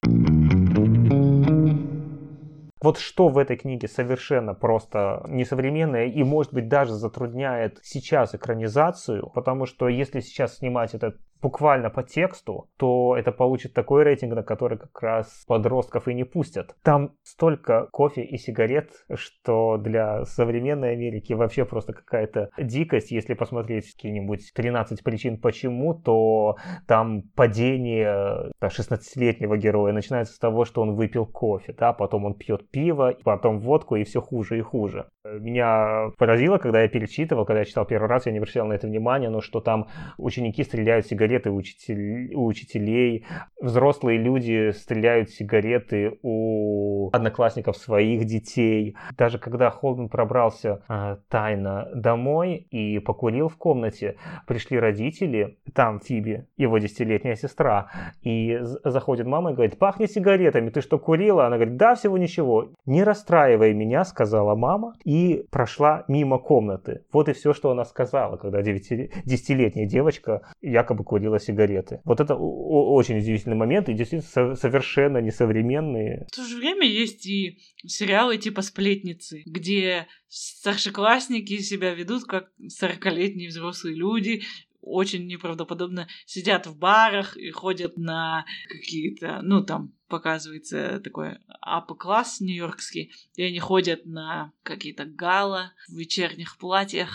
Вот 2.82 2.98
что 2.98 3.30
в 3.30 3.38
этой 3.38 3.56
книге 3.56 3.88
совершенно 3.88 4.54
просто 4.54 5.24
несовременное 5.30 6.08
и, 6.08 6.22
может 6.24 6.54
быть, 6.54 6.68
даже 6.68 6.94
затрудняет 6.94 7.80
сейчас 7.82 8.36
экранизацию, 8.36 9.32
потому 9.34 9.66
что 9.66 9.88
если 9.88 10.20
сейчас 10.20 10.58
снимать 10.58 10.94
этот 10.94 11.18
буквально 11.44 11.90
по 11.90 12.02
тексту, 12.04 12.70
то 12.78 13.16
это 13.18 13.34
получит 13.34 13.74
такой 13.74 14.04
рейтинг, 14.04 14.34
на 14.34 14.44
который 14.44 14.78
как 14.78 15.00
раз 15.02 15.44
подростков 15.46 16.08
и 16.08 16.14
не 16.14 16.24
пустят. 16.24 16.76
Там 16.84 17.12
столько 17.22 17.88
кофе 17.92 18.24
и 18.24 18.38
сигарет, 18.38 18.92
что 19.14 19.78
для 19.78 20.24
современной 20.24 20.94
Америки 20.94 21.34
вообще 21.34 21.66
просто 21.66 21.92
какая-то 21.94 22.50
дикость. 22.58 23.12
Если 23.12 23.34
посмотреть 23.34 23.94
какие-нибудь 23.94 24.54
13 24.56 25.04
причин 25.04 25.38
почему, 25.38 25.94
то 25.94 26.56
там 26.88 27.24
падение 27.36 28.52
16-летнего 28.62 29.58
героя 29.58 29.92
начинается 29.92 30.34
с 30.34 30.40
того, 30.40 30.64
что 30.64 30.82
он 30.82 30.96
выпил 30.96 31.26
кофе, 31.26 31.76
да, 31.78 31.92
потом 31.92 32.24
он 32.24 32.36
пьет 32.36 32.72
пиво, 32.72 33.14
потом 33.26 33.60
водку 33.60 33.98
и 33.98 34.06
все 34.06 34.22
хуже 34.22 34.60
и 34.60 34.62
хуже. 34.62 35.10
Меня 35.26 36.12
поразило, 36.18 36.58
когда 36.58 36.82
я 36.84 36.88
перечитывал, 36.88 37.46
когда 37.46 37.60
я 37.60 37.66
читал 37.66 37.86
первый 37.86 38.08
раз, 38.08 38.26
я 38.28 38.32
не 38.32 38.38
обращал 38.38 38.66
на 38.66 38.74
это 38.74 38.88
внимания, 38.88 39.30
но 39.30 39.42
что 39.42 39.60
там 39.60 39.88
ученики 40.18 40.64
стреляют 40.64 41.06
сигареты 41.06 41.33
сигареты 41.34 41.50
у, 41.50 41.56
учитель, 41.56 42.34
у 42.36 42.46
учителей, 42.46 43.26
взрослые 43.62 44.20
люди 44.20 44.72
стреляют 44.72 45.30
сигареты 45.30 46.20
у 46.22 47.10
одноклассников 47.12 47.78
своих 47.78 48.26
детей. 48.26 48.96
Даже 49.18 49.40
когда 49.40 49.70
Холден 49.70 50.10
пробрался 50.10 50.84
э, 50.88 51.18
тайно 51.30 51.90
домой 51.96 52.68
и 52.72 53.00
покурил 53.00 53.48
в 53.48 53.58
комнате, 53.58 54.16
пришли 54.48 54.80
родители, 54.80 55.58
там 55.74 56.00
Фиби, 56.00 56.46
его 56.58 56.78
десятилетняя 56.78 57.36
сестра, 57.36 57.90
и 58.22 58.60
заходит 58.84 59.28
мама 59.28 59.52
и 59.52 59.54
говорит, 59.54 59.80
пахнет 59.80 60.12
сигаретами, 60.12 60.70
ты 60.70 60.82
что, 60.82 61.00
курила? 61.00 61.48
Она 61.48 61.58
говорит, 61.58 61.78
да, 61.78 61.96
всего 61.96 62.18
ничего. 62.18 62.70
Не 62.86 63.04
расстраивай 63.04 63.74
меня, 63.74 64.04
сказала 64.04 64.56
мама, 64.56 64.94
и 65.04 65.46
прошла 65.52 66.04
мимо 66.08 66.38
комнаты. 66.38 67.06
Вот 67.12 67.30
и 67.30 67.34
все, 67.34 67.54
что 67.54 67.72
она 67.72 67.86
сказала, 67.86 68.38
когда 68.38 68.62
десятилетняя 68.62 69.88
девочка 69.88 70.42
якобы 70.62 71.04
курила 71.04 71.23
курила 71.24 71.40
сигареты. 71.40 72.02
Вот 72.04 72.20
это 72.20 72.36
очень 72.36 73.18
удивительный 73.18 73.56
момент 73.56 73.88
и 73.88 73.94
действительно 73.94 74.56
совершенно 74.56 75.20
несовременные. 75.20 76.26
В 76.30 76.36
то 76.36 76.44
же 76.44 76.58
время 76.58 76.86
есть 76.86 77.26
и 77.26 77.60
сериалы 77.86 78.38
типа 78.38 78.62
«Сплетницы», 78.62 79.44
где 79.46 80.08
старшеклассники 80.28 81.60
себя 81.60 81.94
ведут 81.94 82.26
как 82.26 82.50
40-летние 82.62 83.50
взрослые 83.50 83.96
люди, 83.96 84.42
очень 84.84 85.28
неправдоподобно 85.28 86.08
сидят 86.26 86.68
в 86.68 86.78
барах 86.78 87.38
и 87.38 87.50
ходят 87.52 87.98
на 87.98 88.46
какие-то, 88.70 89.40
ну 89.42 89.64
там 89.64 89.94
показывается 90.08 91.00
такой 91.00 91.38
апп-класс 91.62 92.40
нью-йоркский, 92.40 93.12
и 93.36 93.44
они 93.44 93.58
ходят 93.60 94.06
на 94.06 94.52
какие-то 94.62 95.06
гала 95.06 95.74
в 95.88 95.98
вечерних 95.98 96.58
платьях 96.58 97.10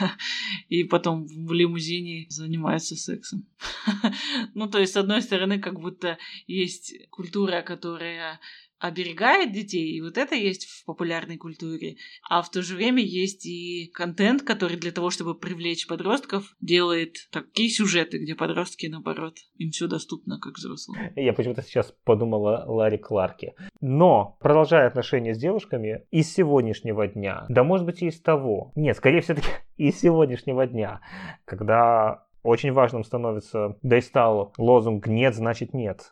и 0.68 0.82
потом 0.82 1.26
в 1.26 1.52
лимузине 1.52 2.26
занимаются 2.30 2.96
сексом. 2.96 3.46
ну, 4.54 4.68
то 4.68 4.80
есть, 4.80 4.94
с 4.94 4.96
одной 4.96 5.22
стороны, 5.22 5.60
как 5.60 5.78
будто 5.78 6.18
есть 6.48 6.94
культура, 7.10 7.62
которая 7.62 8.40
оберегает 8.84 9.52
детей, 9.52 9.96
и 9.96 10.00
вот 10.02 10.18
это 10.18 10.34
есть 10.34 10.66
в 10.66 10.84
популярной 10.84 11.38
культуре. 11.38 11.96
А 12.28 12.42
в 12.42 12.50
то 12.50 12.60
же 12.60 12.76
время 12.76 13.02
есть 13.02 13.46
и 13.46 13.90
контент, 13.94 14.42
который 14.42 14.76
для 14.76 14.92
того, 14.92 15.08
чтобы 15.08 15.34
привлечь 15.34 15.86
подростков, 15.86 16.54
делает 16.60 17.16
такие 17.32 17.70
сюжеты, 17.70 18.18
где 18.18 18.34
подростки, 18.34 18.86
наоборот, 18.86 19.38
им 19.56 19.70
все 19.70 19.86
доступно, 19.86 20.38
как 20.38 20.58
взрослым. 20.58 20.98
Я 21.16 21.32
почему-то 21.32 21.62
сейчас 21.62 21.94
подумала 22.04 22.64
Ларри 22.66 22.98
Кларке. 22.98 23.54
Но, 23.80 24.36
продолжая 24.40 24.86
отношения 24.86 25.34
с 25.34 25.38
девушками, 25.38 26.02
из 26.10 26.30
сегодняшнего 26.30 27.06
дня, 27.06 27.46
да 27.48 27.64
может 27.64 27.86
быть 27.86 28.02
и 28.02 28.08
из 28.08 28.20
того, 28.20 28.72
нет, 28.74 28.98
скорее 28.98 29.22
все-таки 29.22 29.48
из 29.78 29.98
сегодняшнего 29.98 30.66
дня, 30.66 31.00
когда 31.46 32.26
очень 32.42 32.72
важным 32.72 33.02
становится, 33.02 33.78
да 33.80 33.96
и 33.96 34.02
стал 34.02 34.52
лозунг 34.58 35.06
«нет, 35.06 35.34
значит 35.34 35.72
нет». 35.72 36.10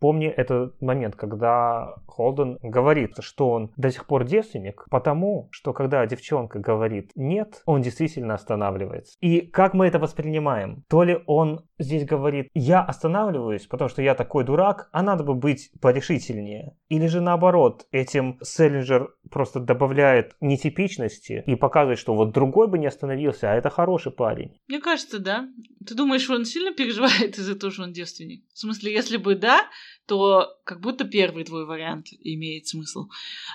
Помни 0.00 0.26
этот 0.26 0.80
момент, 0.80 1.14
когда 1.14 1.94
Холден 2.06 2.58
говорит, 2.62 3.16
что 3.20 3.50
он 3.50 3.70
до 3.76 3.90
сих 3.90 4.06
пор 4.06 4.24
девственник, 4.24 4.86
потому 4.90 5.48
что 5.50 5.72
когда 5.72 6.04
девчонка 6.06 6.58
говорит 6.58 7.12
«нет», 7.14 7.62
он 7.66 7.82
действительно 7.82 8.34
останавливается. 8.34 9.16
И 9.20 9.40
как 9.42 9.74
мы 9.74 9.86
это 9.86 9.98
воспринимаем? 9.98 10.84
То 10.88 11.02
ли 11.02 11.22
он 11.26 11.60
здесь 11.80 12.04
говорит 12.04 12.48
«я 12.54 12.82
останавливаюсь, 12.82 13.66
потому 13.66 13.88
что 13.88 14.02
я 14.02 14.14
такой 14.14 14.44
дурак, 14.44 14.88
а 14.92 15.02
надо 15.02 15.24
бы 15.24 15.34
быть 15.34 15.70
порешительнее». 15.80 16.76
Или 16.88 17.06
же 17.06 17.20
наоборот, 17.20 17.86
этим 17.90 18.38
Селлинджер 18.42 19.14
просто 19.30 19.60
добавляет 19.60 20.36
нетипичности 20.40 21.42
и 21.46 21.54
показывает, 21.56 21.98
что 21.98 22.14
вот 22.14 22.32
другой 22.32 22.68
бы 22.68 22.78
не 22.78 22.86
остановился, 22.86 23.50
а 23.50 23.54
это 23.54 23.70
хороший 23.70 24.12
парень. 24.12 24.60
Мне 24.68 24.80
кажется, 24.80 25.18
да. 25.18 25.48
Ты 25.86 25.94
думаешь, 25.94 26.28
он 26.30 26.44
сильно 26.44 26.72
переживает 26.72 27.38
из-за 27.38 27.58
того, 27.58 27.72
что 27.72 27.82
он 27.84 27.92
девственник? 27.92 28.44
В 28.52 28.58
смысле, 28.58 28.92
если 28.92 29.16
бы 29.16 29.34
да, 29.34 29.66
то 30.06 30.48
как 30.64 30.80
будто 30.80 31.04
первый 31.04 31.44
твой 31.44 31.66
вариант 31.66 32.08
имеет 32.10 32.66
смысл. 32.66 33.08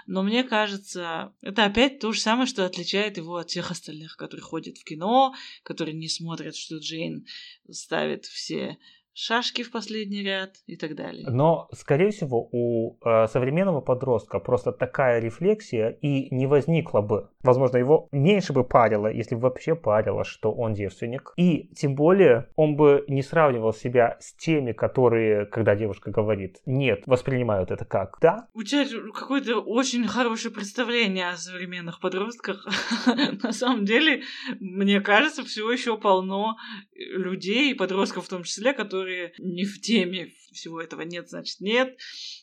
Но 0.07 0.23
мне 0.23 0.41
кажется, 0.45 1.33
это 1.41 1.65
опять 1.65 1.99
то 1.99 2.13
же 2.13 2.21
самое, 2.21 2.47
что 2.47 2.65
отличает 2.65 3.17
его 3.17 3.35
от 3.35 3.49
всех 3.49 3.71
остальных, 3.71 4.15
которые 4.15 4.41
ходят 4.41 4.77
в 4.77 4.85
кино, 4.85 5.33
которые 5.63 5.95
не 5.95 6.07
смотрят, 6.07 6.55
что 6.55 6.77
Джейн 6.77 7.25
ставит 7.69 8.14
все 8.23 8.78
шашки 9.13 9.63
в 9.63 9.71
последний 9.71 10.23
ряд 10.23 10.56
и 10.67 10.75
так 10.75 10.95
далее. 10.95 11.28
Но, 11.30 11.67
скорее 11.73 12.12
всего, 12.12 12.47
у 12.51 12.97
э, 13.04 13.28
современного 13.28 13.82
подростка 13.82 14.39
просто 14.39 14.71
такая 14.71 15.19
рефлексия 15.19 15.89
и 15.89 16.34
не 16.36 16.47
возникла 16.47 17.01
бы. 17.01 17.30
Возможно, 17.45 17.77
его 17.77 18.10
меньше 18.12 18.53
бы 18.53 18.63
парило, 18.63 19.08
если 19.08 19.36
вообще 19.36 19.75
парило, 19.75 20.23
что 20.23 20.51
он 20.51 20.73
девственник. 20.73 21.34
И 21.38 21.69
тем 21.75 21.93
более 21.93 22.47
он 22.55 22.75
бы 22.75 23.05
не 23.08 23.21
сравнивал 23.21 23.71
себя 23.71 24.17
с 24.19 24.34
теми, 24.34 24.71
которые, 24.71 25.45
когда 25.45 25.75
девушка 25.75 26.10
говорит 26.10 26.58
«нет», 26.65 27.03
воспринимают 27.05 27.69
это 27.69 27.86
как 27.86 28.17
«да». 28.19 28.47
У 28.53 28.63
тебя 28.63 28.86
какое-то 29.13 29.60
очень 29.60 30.08
хорошее 30.08 30.53
представление 30.53 31.29
о 31.29 31.38
современных 31.38 31.99
подростках. 31.99 32.67
На 33.43 33.51
самом 33.51 33.86
деле, 33.86 34.23
мне 34.60 34.99
кажется, 35.01 35.43
все 35.43 35.69
еще 35.71 35.97
полно 35.99 36.55
людей, 36.93 37.75
подростков 37.75 38.25
в 38.25 38.29
том 38.29 38.43
числе, 38.43 38.73
которые 38.73 39.34
не 39.38 39.65
в 39.65 39.79
теме 39.81 40.31
всего 40.55 40.81
этого 40.81 41.01
нет, 41.01 41.29
значит 41.29 41.60
нет. 41.60 41.97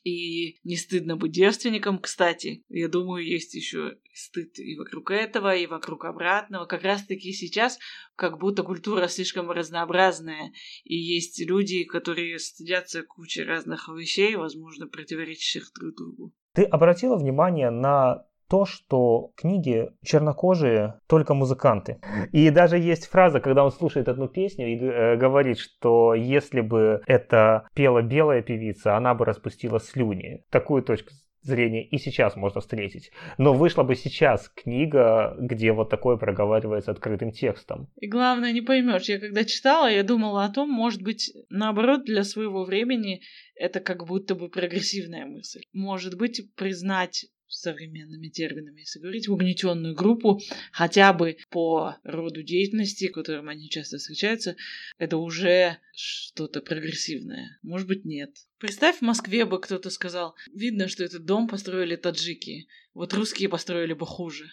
И 0.05 0.61
не 0.65 0.77
стыдно 0.77 1.17
быть 1.17 1.33
девственником. 1.33 1.99
Кстати, 1.99 2.65
я 2.69 2.89
думаю, 2.89 3.27
есть 3.27 3.55
еще 3.55 3.97
стыд 4.13 4.59
и 4.59 4.77
вокруг 4.77 5.11
этого, 5.11 5.55
и 5.55 5.67
вокруг 5.67 6.05
обратного. 6.05 6.67
Как 6.67 6.83
раз-таки 6.83 7.33
сейчас 7.33 7.79
как 8.17 8.39
будто 8.39 8.63
культура 8.63 9.09
слишком 9.09 9.51
разнообразная, 9.51 10.53
и 10.85 10.97
есть 10.97 11.41
люди, 11.47 11.85
которые 11.85 12.39
стыдятся 12.39 13.03
кучи 13.03 13.41
разных 13.41 13.89
вещей, 13.89 14.37
возможно, 14.37 14.87
противоречащих 14.87 15.73
друг 15.75 15.97
другу. 15.97 16.33
Ты 16.55 16.65
обратила 16.65 17.17
внимание 17.17 17.71
на 17.71 18.27
то, 18.53 18.67
что 18.67 19.31
книги 19.35 19.89
чернокожие 20.05 21.01
только 21.09 21.33
музыканты. 21.33 22.03
И 22.33 22.51
даже 22.51 22.77
есть 22.77 23.07
фраза, 23.07 23.41
когда 23.41 23.65
он 23.65 23.73
слушает 23.73 24.09
одну 24.09 24.29
песню 24.29 24.67
и 24.67 24.77
э, 24.77 25.17
говорит, 25.17 25.59
что 25.59 26.13
если 26.13 26.61
бы 26.61 27.01
это 27.07 27.67
пела 27.75 28.03
белая 28.03 28.43
певица, 28.43 28.95
она 28.95 29.15
бы 29.15 29.25
распустила 29.25 29.81
слюни. 29.81 30.45
Такую 30.51 30.83
точку 30.83 31.15
зрения 31.43 31.87
и 31.87 31.99
сейчас 31.99 32.37
можно 32.37 32.61
встретить. 32.61 33.11
Но 33.39 33.53
вышла 33.53 33.83
бы 33.83 33.95
сейчас 33.95 34.49
книга, 34.49 35.37
где 35.39 35.73
вот 35.73 35.91
такое 35.91 36.17
проговаривается 36.17 36.91
открытым 36.91 37.33
текстом. 37.33 37.89
И 38.01 38.09
главное, 38.09 38.53
не 38.53 38.63
поймешь. 38.63 39.09
Я 39.09 39.19
когда 39.19 39.45
читала, 39.45 39.91
я 39.91 40.03
думала 40.03 40.45
о 40.45 40.53
том, 40.53 40.71
может 40.71 41.03
быть, 41.03 41.33
наоборот, 41.51 42.05
для 42.05 42.25
своего 42.25 42.65
времени 42.65 43.21
это 43.55 43.81
как 43.81 44.07
будто 44.07 44.35
бы 44.35 44.49
прогрессивная 44.49 45.27
мысль. 45.27 45.63
Может 45.73 46.17
быть, 46.17 46.43
признать 46.55 47.27
современными 47.53 48.29
терминами, 48.29 48.81
если 48.81 48.99
говорить, 48.99 49.29
угнетенную 49.29 49.95
группу, 49.95 50.41
хотя 50.73 51.13
бы 51.13 51.37
по 51.51 51.97
роду 52.03 52.43
деятельности, 52.43 53.09
которым 53.09 53.49
они 53.49 53.69
часто 53.69 53.99
встречаются, 53.99 54.57
это 54.99 55.17
уже 55.17 55.79
что-то 55.95 56.61
прогрессивное. 56.61 57.59
Может 57.63 57.87
быть, 57.87 58.05
нет. 58.05 58.31
Представь, 58.59 58.99
в 58.99 59.03
Москве 59.03 59.45
бы 59.45 59.61
кто-то 59.61 59.91
сказал, 59.91 60.35
видно, 60.55 60.89
что 60.89 61.05
этот 61.05 61.25
дом 61.25 61.49
построили 61.49 61.97
таджики, 61.97 62.69
вот 62.95 63.13
русские 63.15 63.49
построили 63.49 63.93
бы 63.93 64.07
хуже. 64.07 64.51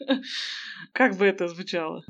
Как 0.92 1.16
бы 1.16 1.26
это 1.26 1.48
звучало? 1.48 2.04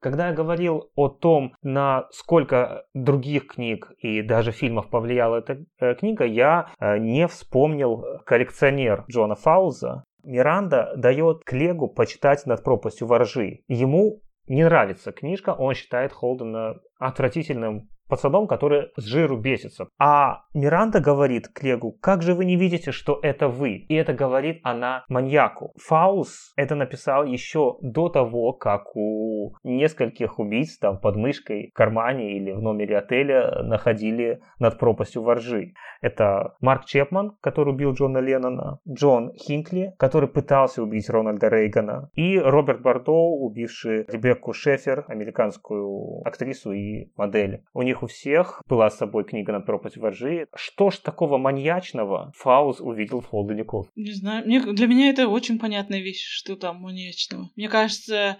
Когда 0.00 0.28
я 0.28 0.34
говорил 0.34 0.90
о 0.94 1.08
том, 1.08 1.54
на 1.62 2.06
сколько 2.10 2.84
других 2.94 3.48
книг 3.48 3.92
и 3.98 4.22
даже 4.22 4.52
фильмов 4.52 4.90
повлияла 4.90 5.36
эта 5.36 5.64
э, 5.78 5.94
книга, 5.94 6.24
я 6.24 6.70
э, 6.78 6.98
не 6.98 7.26
вспомнил 7.28 8.04
коллекционер 8.24 9.04
Джона 9.10 9.34
Фауза. 9.34 10.04
Миранда 10.22 10.92
дает 10.96 11.44
Клегу 11.44 11.88
почитать 11.88 12.46
над 12.46 12.64
пропастью 12.64 13.06
воржи. 13.06 13.60
Ему 13.68 14.22
не 14.48 14.64
нравится 14.64 15.12
книжка, 15.12 15.54
он 15.54 15.74
считает 15.74 16.12
Холдена 16.12 16.76
отвратительным 16.98 17.88
пацаном, 18.08 18.46
который 18.46 18.90
с 18.96 19.04
жиру 19.04 19.38
бесится. 19.38 19.88
А 19.98 20.42
Миранда 20.54 21.00
говорит 21.00 21.48
Клегу, 21.48 21.92
как 22.00 22.22
же 22.22 22.34
вы 22.34 22.44
не 22.44 22.56
видите, 22.56 22.92
что 22.92 23.18
это 23.22 23.48
вы? 23.48 23.86
И 23.88 23.94
это 23.94 24.12
говорит 24.12 24.60
она 24.62 25.04
маньяку. 25.08 25.72
Фаус 25.76 26.52
это 26.56 26.74
написал 26.74 27.24
еще 27.24 27.76
до 27.80 28.08
того, 28.08 28.52
как 28.52 28.96
у 28.96 29.54
нескольких 29.64 30.38
убийц 30.38 30.78
там 30.78 30.98
под 30.98 31.16
мышкой, 31.16 31.70
в 31.72 31.76
кармане 31.76 32.36
или 32.36 32.52
в 32.52 32.60
номере 32.60 32.98
отеля 32.98 33.62
находили 33.62 34.40
над 34.58 34.78
пропастью 34.78 35.22
воржи. 35.22 35.74
Это 36.00 36.54
Марк 36.60 36.84
Чепман, 36.84 37.36
который 37.40 37.72
убил 37.72 37.92
Джона 37.92 38.18
Леннона, 38.18 38.80
Джон 38.88 39.32
Хинкли, 39.34 39.94
который 39.98 40.28
пытался 40.28 40.82
убить 40.82 41.08
Рональда 41.08 41.48
Рейгана, 41.48 42.10
и 42.14 42.38
Роберт 42.38 42.82
Бардо, 42.82 43.12
убивший 43.12 44.04
Ребекку 44.08 44.52
Шефер, 44.52 45.04
американскую 45.08 46.22
актрису 46.24 46.72
и 46.72 47.10
модель. 47.16 47.62
У 47.72 47.82
них 47.82 47.95
у 48.02 48.06
всех 48.06 48.62
была 48.68 48.90
с 48.90 48.98
собой 48.98 49.24
книга 49.24 49.52
«Над 49.52 49.66
пропастью 49.66 50.02
воржи». 50.02 50.46
Что 50.54 50.90
ж 50.90 50.98
такого 50.98 51.38
маньячного 51.38 52.32
Фауз 52.36 52.80
увидел 52.80 53.20
в 53.20 53.26
Холдене 53.26 53.64
Не 53.94 54.12
знаю, 54.12 54.46
мне, 54.46 54.60
для 54.60 54.86
меня 54.86 55.10
это 55.10 55.28
очень 55.28 55.58
понятная 55.58 56.00
вещь, 56.00 56.24
что 56.24 56.56
там 56.56 56.80
маньячного. 56.80 57.50
Мне 57.56 57.68
кажется, 57.68 58.38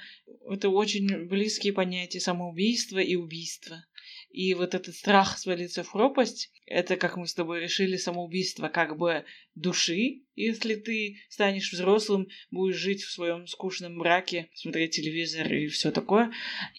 это 0.49 0.69
очень 0.69 1.27
близкие 1.27 1.73
понятия 1.73 2.21
самоубийства 2.21 2.99
и 2.99 3.17
убийства. 3.17 3.77
И 4.31 4.53
вот 4.55 4.75
этот 4.75 4.95
страх 4.95 5.39
свалиться 5.39 5.83
в 5.83 5.91
пропасть, 5.91 6.53
это, 6.67 6.97
как 6.97 7.17
мы 7.17 7.27
с 7.27 7.33
тобой 7.33 7.61
решили, 7.61 7.97
самоубийство 7.97 8.69
как 8.69 8.99
бы 8.99 9.25
души, 9.55 10.25
если 10.35 10.75
ты 10.75 11.17
станешь 11.31 11.73
взрослым, 11.73 12.29
будешь 12.51 12.77
жить 12.77 13.03
в 13.03 13.11
своем 13.11 13.47
скучном 13.47 13.99
браке, 13.99 14.51
смотреть 14.53 14.91
телевизор 14.97 15.51
и 15.51 15.69
все 15.69 15.91
такое. 15.91 16.33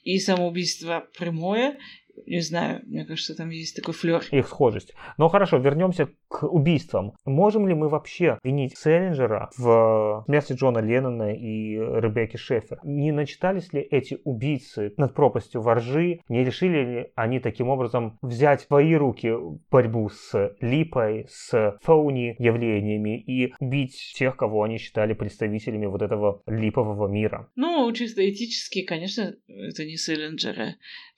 И 0.04 0.20
самоубийство 0.20 1.10
прямое, 1.18 1.80
не 2.26 2.42
знаю, 2.42 2.82
мне 2.86 3.06
кажется, 3.06 3.36
там 3.36 3.50
есть 3.50 3.76
такой 3.76 3.94
флер. 3.94 4.24
Их 4.32 4.48
схожесть. 4.48 4.94
Но 5.18 5.30
хорошо, 5.30 5.58
вернемся 5.58 6.10
к 6.28 6.44
убийствам. 6.44 7.14
Можем 7.26 7.68
ли 7.68 7.74
мы 7.74 7.90
вообще 7.90 8.40
винить 8.44 8.78
Селлинджера 8.78 9.50
в 9.58 10.24
смерти 10.26 10.54
Джона 10.54 10.80
Леннона 10.80 11.34
и 11.34 11.76
Ребекки 11.76 12.38
Шефер? 12.38 12.80
Не 12.84 13.12
начитались 13.12 13.72
ли 13.74 13.82
эти 13.82 14.20
убийцы 14.24 14.94
над 14.98 15.14
пропастью 15.14 15.62
воржи? 15.62 16.22
Не 16.30 16.44
решили 16.44 16.78
ли 16.78 17.12
они 17.16 17.40
таким 17.40 17.70
образом 17.70 18.18
взять 18.22 18.64
в 18.64 18.68
свои 18.68 18.96
руки 18.96 19.34
борьбу 19.72 20.10
с 20.10 20.56
липой, 20.60 21.28
с 21.30 21.78
фауни 21.82 22.36
явлениями 22.40 23.20
и 23.20 23.54
убить 23.60 24.14
тех, 24.16 24.36
кого 24.36 24.64
они 24.64 24.78
считали 24.78 25.14
представителями 25.14 25.86
вот 25.86 26.02
этого 26.02 26.42
липового 26.46 27.08
мира? 27.08 27.50
Ну, 27.56 27.92
чисто 27.94 28.28
этически, 28.30 28.84
конечно, 28.84 29.36
это 29.48 29.86
не 29.86 29.98
Селлинджера 29.98 30.76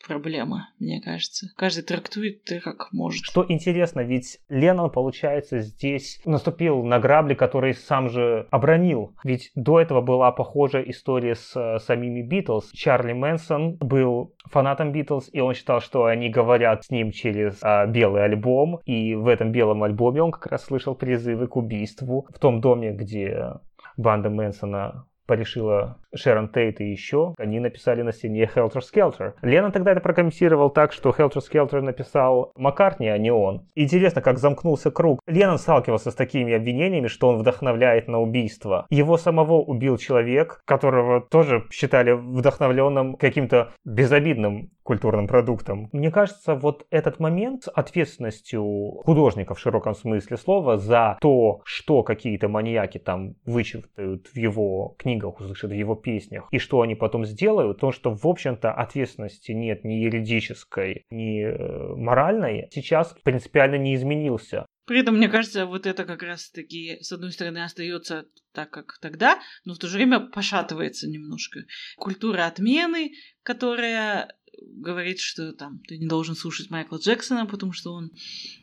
проблема 0.07 0.69
мне 0.89 1.01
кажется. 1.01 1.47
Каждый 1.55 1.83
трактует 1.83 2.41
как 2.63 2.91
может. 2.91 3.23
Что 3.23 3.45
интересно, 3.47 4.01
ведь 4.01 4.39
Леннон, 4.49 4.89
получается, 4.89 5.59
здесь 5.59 6.19
наступил 6.25 6.83
на 6.83 6.99
грабли, 6.99 7.35
которые 7.35 7.75
сам 7.75 8.09
же 8.09 8.47
обронил. 8.49 9.15
Ведь 9.23 9.51
до 9.55 9.79
этого 9.79 10.01
была 10.01 10.31
похожая 10.31 10.83
история 10.83 11.35
с 11.35 11.55
э, 11.55 11.79
самими 11.79 12.21
Битлз. 12.21 12.71
Чарли 12.71 13.13
Мэнсон 13.13 13.77
был 13.77 14.33
фанатом 14.45 14.91
Битлз, 14.91 15.29
и 15.31 15.39
он 15.39 15.53
считал, 15.53 15.79
что 15.79 16.05
они 16.05 16.29
говорят 16.29 16.85
с 16.85 16.89
ним 16.89 17.11
через 17.11 17.59
а, 17.61 17.85
белый 17.85 18.23
альбом, 18.23 18.79
и 18.85 19.13
в 19.13 19.27
этом 19.27 19.51
белом 19.51 19.83
альбоме 19.83 20.23
он 20.23 20.31
как 20.31 20.47
раз 20.47 20.65
слышал 20.65 20.95
призывы 20.95 21.47
к 21.47 21.55
убийству 21.55 22.27
в 22.33 22.39
том 22.39 22.61
доме, 22.61 22.91
где 22.91 23.53
банда 23.97 24.29
Мэнсона 24.29 25.05
порешила 25.29 25.97
Шерон 26.15 26.49
Тейт 26.49 26.81
и 26.81 26.85
еще, 26.89 27.35
они 27.37 27.59
написали 27.59 28.01
на 28.01 28.11
стене 28.11 28.49
Helter 28.51 28.81
Skelter. 28.81 29.33
Лена 29.43 29.71
тогда 29.71 29.91
это 29.91 30.01
прокомментировал 30.01 30.71
так, 30.71 30.91
что 30.91 31.11
Helter 31.11 31.39
Skelter 31.39 31.81
написал 31.81 32.51
Маккартни, 32.55 33.07
а 33.09 33.17
не 33.19 33.31
он. 33.31 33.67
Интересно, 33.75 34.23
как 34.23 34.39
замкнулся 34.39 34.89
круг. 34.89 35.19
Леннон 35.27 35.59
сталкивался 35.59 36.09
с 36.09 36.15
такими 36.15 36.53
обвинениями, 36.53 37.05
что 37.05 37.27
он 37.27 37.37
вдохновляет 37.37 38.07
на 38.07 38.19
убийство. 38.19 38.87
Его 38.89 39.17
самого 39.17 39.61
убил 39.61 39.97
человек, 39.97 40.61
которого 40.65 41.21
тоже 41.21 41.65
считали 41.69 42.13
вдохновленным 42.13 43.15
каким-то 43.15 43.69
безобидным 43.85 44.71
культурным 44.89 45.27
продуктом. 45.27 45.87
Мне 45.91 46.09
кажется, 46.09 46.55
вот 46.55 46.87
этот 46.89 47.19
момент 47.19 47.65
с 47.65 47.69
ответственностью 47.69 48.63
художника 49.05 49.53
в 49.53 49.59
широком 49.59 49.93
смысле 49.93 50.35
слова 50.35 50.77
за 50.77 51.15
то, 51.21 51.61
что 51.63 52.01
какие-то 52.01 52.47
маньяки 52.47 52.97
там 52.97 53.35
вычитают 53.45 54.25
в 54.33 54.35
его 54.35 54.95
книгах, 54.97 55.39
услышат 55.39 55.69
в 55.69 55.75
его 55.75 55.93
песнях, 55.93 56.47
и 56.49 56.57
что 56.57 56.81
они 56.81 56.95
потом 56.95 57.23
сделают, 57.23 57.79
то, 57.79 57.91
что, 57.91 58.15
в 58.15 58.25
общем-то, 58.25 58.71
ответственности 58.71 59.51
нет 59.51 59.83
ни 59.83 59.93
юридической, 59.93 61.05
ни 61.11 61.43
э, 61.43 61.95
моральной, 61.95 62.67
сейчас 62.71 63.15
принципиально 63.23 63.75
не 63.75 63.93
изменился. 63.93 64.65
При 64.89 65.01
этом, 65.01 65.17
мне 65.17 65.29
кажется, 65.29 65.67
вот 65.67 65.85
это 65.85 66.03
как 66.03 66.23
раз-таки, 66.23 66.97
с 67.01 67.11
одной 67.11 67.31
стороны, 67.31 67.63
остается 67.63 68.25
так, 68.53 68.71
как 68.71 68.97
тогда, 68.99 69.39
но 69.63 69.75
в 69.75 69.77
то 69.77 69.87
же 69.87 69.97
время 69.97 70.19
пошатывается 70.19 71.07
немножко. 71.07 71.59
Культура 71.95 72.47
отмены, 72.47 73.11
которая 73.43 74.35
говорит, 74.61 75.19
что 75.19 75.53
там 75.53 75.79
ты 75.87 75.97
не 75.97 76.07
должен 76.07 76.35
слушать 76.35 76.69
Майкла 76.69 76.97
Джексона, 76.97 77.45
потому 77.45 77.73
что 77.73 77.93
он 77.93 78.11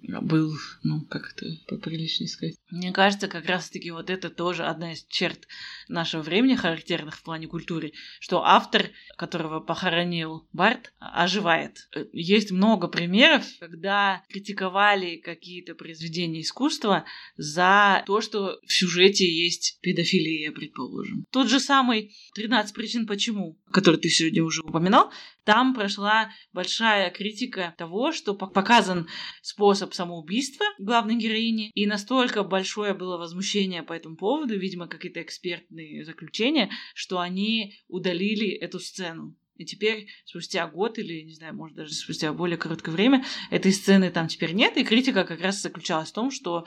был, 0.02 0.54
ну, 0.82 1.02
как 1.02 1.32
это 1.32 1.46
поприличнее 1.66 2.28
сказать. 2.28 2.56
Мне 2.70 2.92
кажется, 2.92 3.28
как 3.28 3.46
раз-таки 3.46 3.90
вот 3.90 4.10
это 4.10 4.30
тоже 4.30 4.64
одна 4.64 4.92
из 4.92 5.04
черт 5.08 5.46
нашего 5.88 6.22
времени, 6.22 6.54
характерных 6.54 7.16
в 7.16 7.22
плане 7.22 7.46
культуры, 7.46 7.92
что 8.18 8.42
автор, 8.44 8.90
которого 9.16 9.60
похоронил 9.60 10.48
Барт, 10.52 10.92
оживает. 10.98 11.88
Есть 12.12 12.50
много 12.50 12.88
примеров, 12.88 13.44
когда 13.60 14.22
критиковали 14.28 15.16
какие-то 15.16 15.74
произведения 15.74 16.40
искусства 16.40 17.04
за 17.36 18.02
то, 18.06 18.20
что 18.20 18.58
в 18.66 18.72
сюжете 18.72 19.30
есть 19.30 19.78
педофилия, 19.80 20.50
предположим. 20.52 21.24
Тот 21.30 21.48
же 21.48 21.60
самый 21.60 22.14
«13 22.38 22.72
причин 22.72 23.06
почему», 23.06 23.58
который 23.70 24.00
ты 24.00 24.08
сегодня 24.08 24.42
уже 24.42 24.62
упоминал, 24.62 25.12
там 25.44 25.74
прошла 25.76 26.30
большая 26.52 27.10
критика 27.10 27.74
того, 27.76 28.10
что 28.12 28.34
показан 28.34 29.08
способ 29.42 29.94
самоубийства 29.94 30.64
главной 30.78 31.16
героини, 31.16 31.70
и 31.74 31.86
настолько 31.86 32.42
большое 32.42 32.94
было 32.94 33.18
возмущение 33.18 33.82
по 33.82 33.92
этому 33.92 34.16
поводу, 34.16 34.58
видимо, 34.58 34.88
какие-то 34.88 35.22
экспертные 35.22 36.04
заключения, 36.04 36.70
что 36.94 37.20
они 37.20 37.74
удалили 37.88 38.48
эту 38.48 38.80
сцену. 38.80 39.36
И 39.56 39.64
теперь, 39.64 40.08
спустя 40.24 40.66
год 40.66 40.98
или, 40.98 41.22
не 41.22 41.34
знаю, 41.34 41.54
может, 41.54 41.76
даже 41.76 41.92
спустя 41.94 42.32
более 42.32 42.58
короткое 42.58 42.92
время, 42.92 43.24
этой 43.50 43.72
сцены 43.72 44.10
там 44.10 44.28
теперь 44.28 44.52
нет, 44.52 44.76
и 44.76 44.84
критика 44.84 45.24
как 45.24 45.40
раз 45.40 45.62
заключалась 45.62 46.10
в 46.10 46.14
том, 46.14 46.30
что 46.30 46.66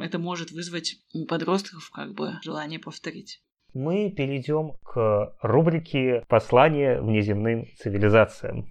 это 0.00 0.18
может 0.18 0.50
вызвать 0.50 0.96
у 1.12 1.26
подростков 1.26 1.90
как 1.90 2.14
бы 2.14 2.38
желание 2.42 2.78
повторить 2.78 3.42
мы 3.76 4.10
перейдем 4.10 4.72
к 4.82 5.34
рубрике 5.42 6.24
«Послание 6.28 7.00
внеземным 7.00 7.66
цивилизациям». 7.76 8.64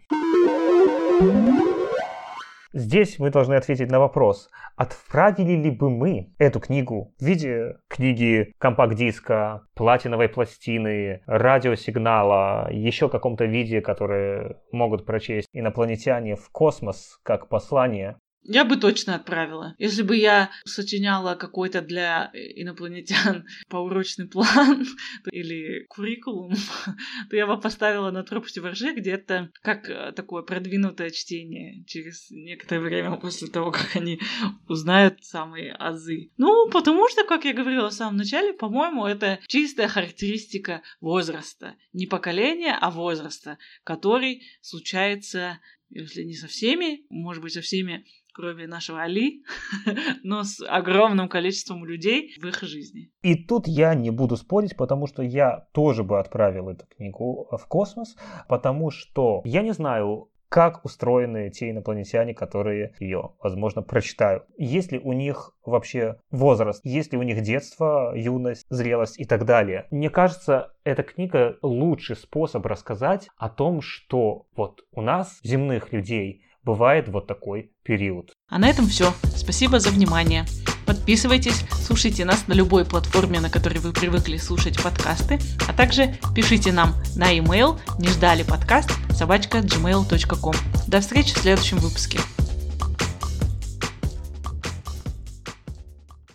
Здесь 2.73 3.19
мы 3.19 3.29
должны 3.29 3.53
ответить 3.53 3.89
на 3.89 3.99
вопрос, 3.99 4.49
отправили 4.75 5.53
ли 5.53 5.71
бы 5.71 5.89
мы 5.89 6.33
эту 6.39 6.59
книгу 6.59 7.13
в 7.19 7.23
виде 7.23 7.77
книги 7.87 8.51
компакт-диска, 8.57 9.61
платиновой 9.75 10.27
пластины, 10.27 11.21
радиосигнала, 11.27 12.69
еще 12.71 13.07
каком-то 13.07 13.45
виде, 13.45 13.81
которые 13.81 14.57
могут 14.71 15.05
прочесть 15.05 15.47
инопланетяне 15.53 16.35
в 16.35 16.49
космос 16.49 17.19
как 17.23 17.47
послание 17.47 18.17
я 18.47 18.63
бы 18.63 18.77
точно 18.77 19.15
отправила. 19.15 19.75
Если 19.77 20.03
бы 20.03 20.15
я 20.15 20.51
сочиняла 20.65 21.35
какой-то 21.35 21.81
для 21.81 22.31
инопланетян 22.33 23.45
поурочный 23.69 24.27
план 24.27 24.85
или 25.31 25.85
куррикулум, 25.89 26.53
то 27.29 27.35
я 27.35 27.47
бы 27.47 27.59
поставила 27.59 28.11
на 28.11 28.23
тропости 28.23 28.59
ворже 28.59 28.93
где-то 28.93 29.51
как 29.61 29.89
э, 29.89 30.11
такое 30.11 30.43
продвинутое 30.43 31.09
чтение 31.09 31.83
через 31.85 32.29
некоторое 32.29 32.81
время 32.81 33.15
после 33.17 33.47
того, 33.47 33.71
как 33.71 33.95
они 33.95 34.19
узнают 34.67 35.23
самые 35.23 35.73
азы. 35.73 36.31
Ну, 36.37 36.69
потому 36.69 37.09
что, 37.09 37.23
как 37.25 37.45
я 37.45 37.53
говорила 37.53 37.89
в 37.89 37.93
самом 37.93 38.17
начале, 38.17 38.53
по-моему, 38.53 39.05
это 39.05 39.39
чистая 39.47 39.87
характеристика 39.87 40.81
возраста. 41.01 41.75
Не 41.93 42.05
поколения, 42.05 42.77
а 42.79 42.91
возраста, 42.91 43.57
который 43.83 44.43
случается 44.61 45.59
если 45.89 46.23
не 46.23 46.33
со 46.33 46.47
всеми, 46.47 47.05
может 47.09 47.41
быть, 47.43 47.53
со 47.53 47.61
всеми 47.61 48.05
кроме 48.35 48.67
нашего 48.67 49.01
Али, 49.01 49.43
но 50.23 50.43
с 50.43 50.61
огромным 50.67 51.29
количеством 51.29 51.85
людей 51.85 52.35
в 52.37 52.45
их 52.45 52.61
жизни. 52.61 53.11
И 53.21 53.35
тут 53.35 53.67
я 53.67 53.95
не 53.95 54.11
буду 54.11 54.35
спорить, 54.35 54.75
потому 54.75 55.07
что 55.07 55.23
я 55.23 55.67
тоже 55.73 56.03
бы 56.03 56.19
отправил 56.19 56.69
эту 56.69 56.85
книгу 56.85 57.47
в 57.49 57.65
космос, 57.67 58.15
потому 58.49 58.91
что 58.91 59.41
я 59.45 59.61
не 59.61 59.71
знаю, 59.71 60.29
как 60.49 60.85
устроены 60.85 61.49
те 61.49 61.71
инопланетяне, 61.71 62.33
которые 62.33 62.93
ее, 62.99 63.31
возможно, 63.41 63.81
прочитают. 63.81 64.43
Есть 64.57 64.91
ли 64.91 64.99
у 64.99 65.11
них 65.13 65.51
вообще 65.65 66.17
возраст, 66.31 66.85
есть 66.85 67.11
ли 67.11 67.17
у 67.17 67.23
них 67.23 67.41
детство, 67.41 68.13
юность, 68.15 68.65
зрелость 68.69 69.19
и 69.19 69.25
так 69.25 69.45
далее. 69.45 69.87
Мне 69.91 70.09
кажется, 70.09 70.73
эта 70.83 71.03
книга 71.03 71.57
лучший 71.61 72.15
способ 72.15 72.65
рассказать 72.65 73.27
о 73.37 73.49
том, 73.49 73.81
что 73.81 74.45
вот 74.55 74.85
у 74.91 75.01
нас, 75.01 75.39
земных 75.43 75.91
людей, 75.91 76.44
бывает 76.65 77.07
вот 77.07 77.27
такой 77.27 77.71
период. 77.83 78.31
А 78.49 78.57
на 78.57 78.67
этом 78.67 78.87
все. 78.87 79.13
Спасибо 79.35 79.79
за 79.79 79.91
внимание. 79.91 80.45
Подписывайтесь, 80.85 81.65
слушайте 81.71 82.25
нас 82.25 82.47
на 82.47 82.53
любой 82.53 82.85
платформе, 82.85 83.39
на 83.39 83.49
которой 83.49 83.79
вы 83.79 83.91
привыкли 83.91 84.37
слушать 84.37 84.81
подкасты, 84.81 85.39
а 85.67 85.73
также 85.73 86.15
пишите 86.35 86.71
нам 86.71 86.93
на 87.15 87.31
e-mail 87.31 87.79
не 87.99 88.07
ждали 88.07 88.43
подкаст 88.43 88.91
собачка 89.11 89.59
gmail.com. 89.59 90.53
До 90.87 91.01
встречи 91.01 91.33
в 91.33 91.39
следующем 91.39 91.77
выпуске. 91.77 92.19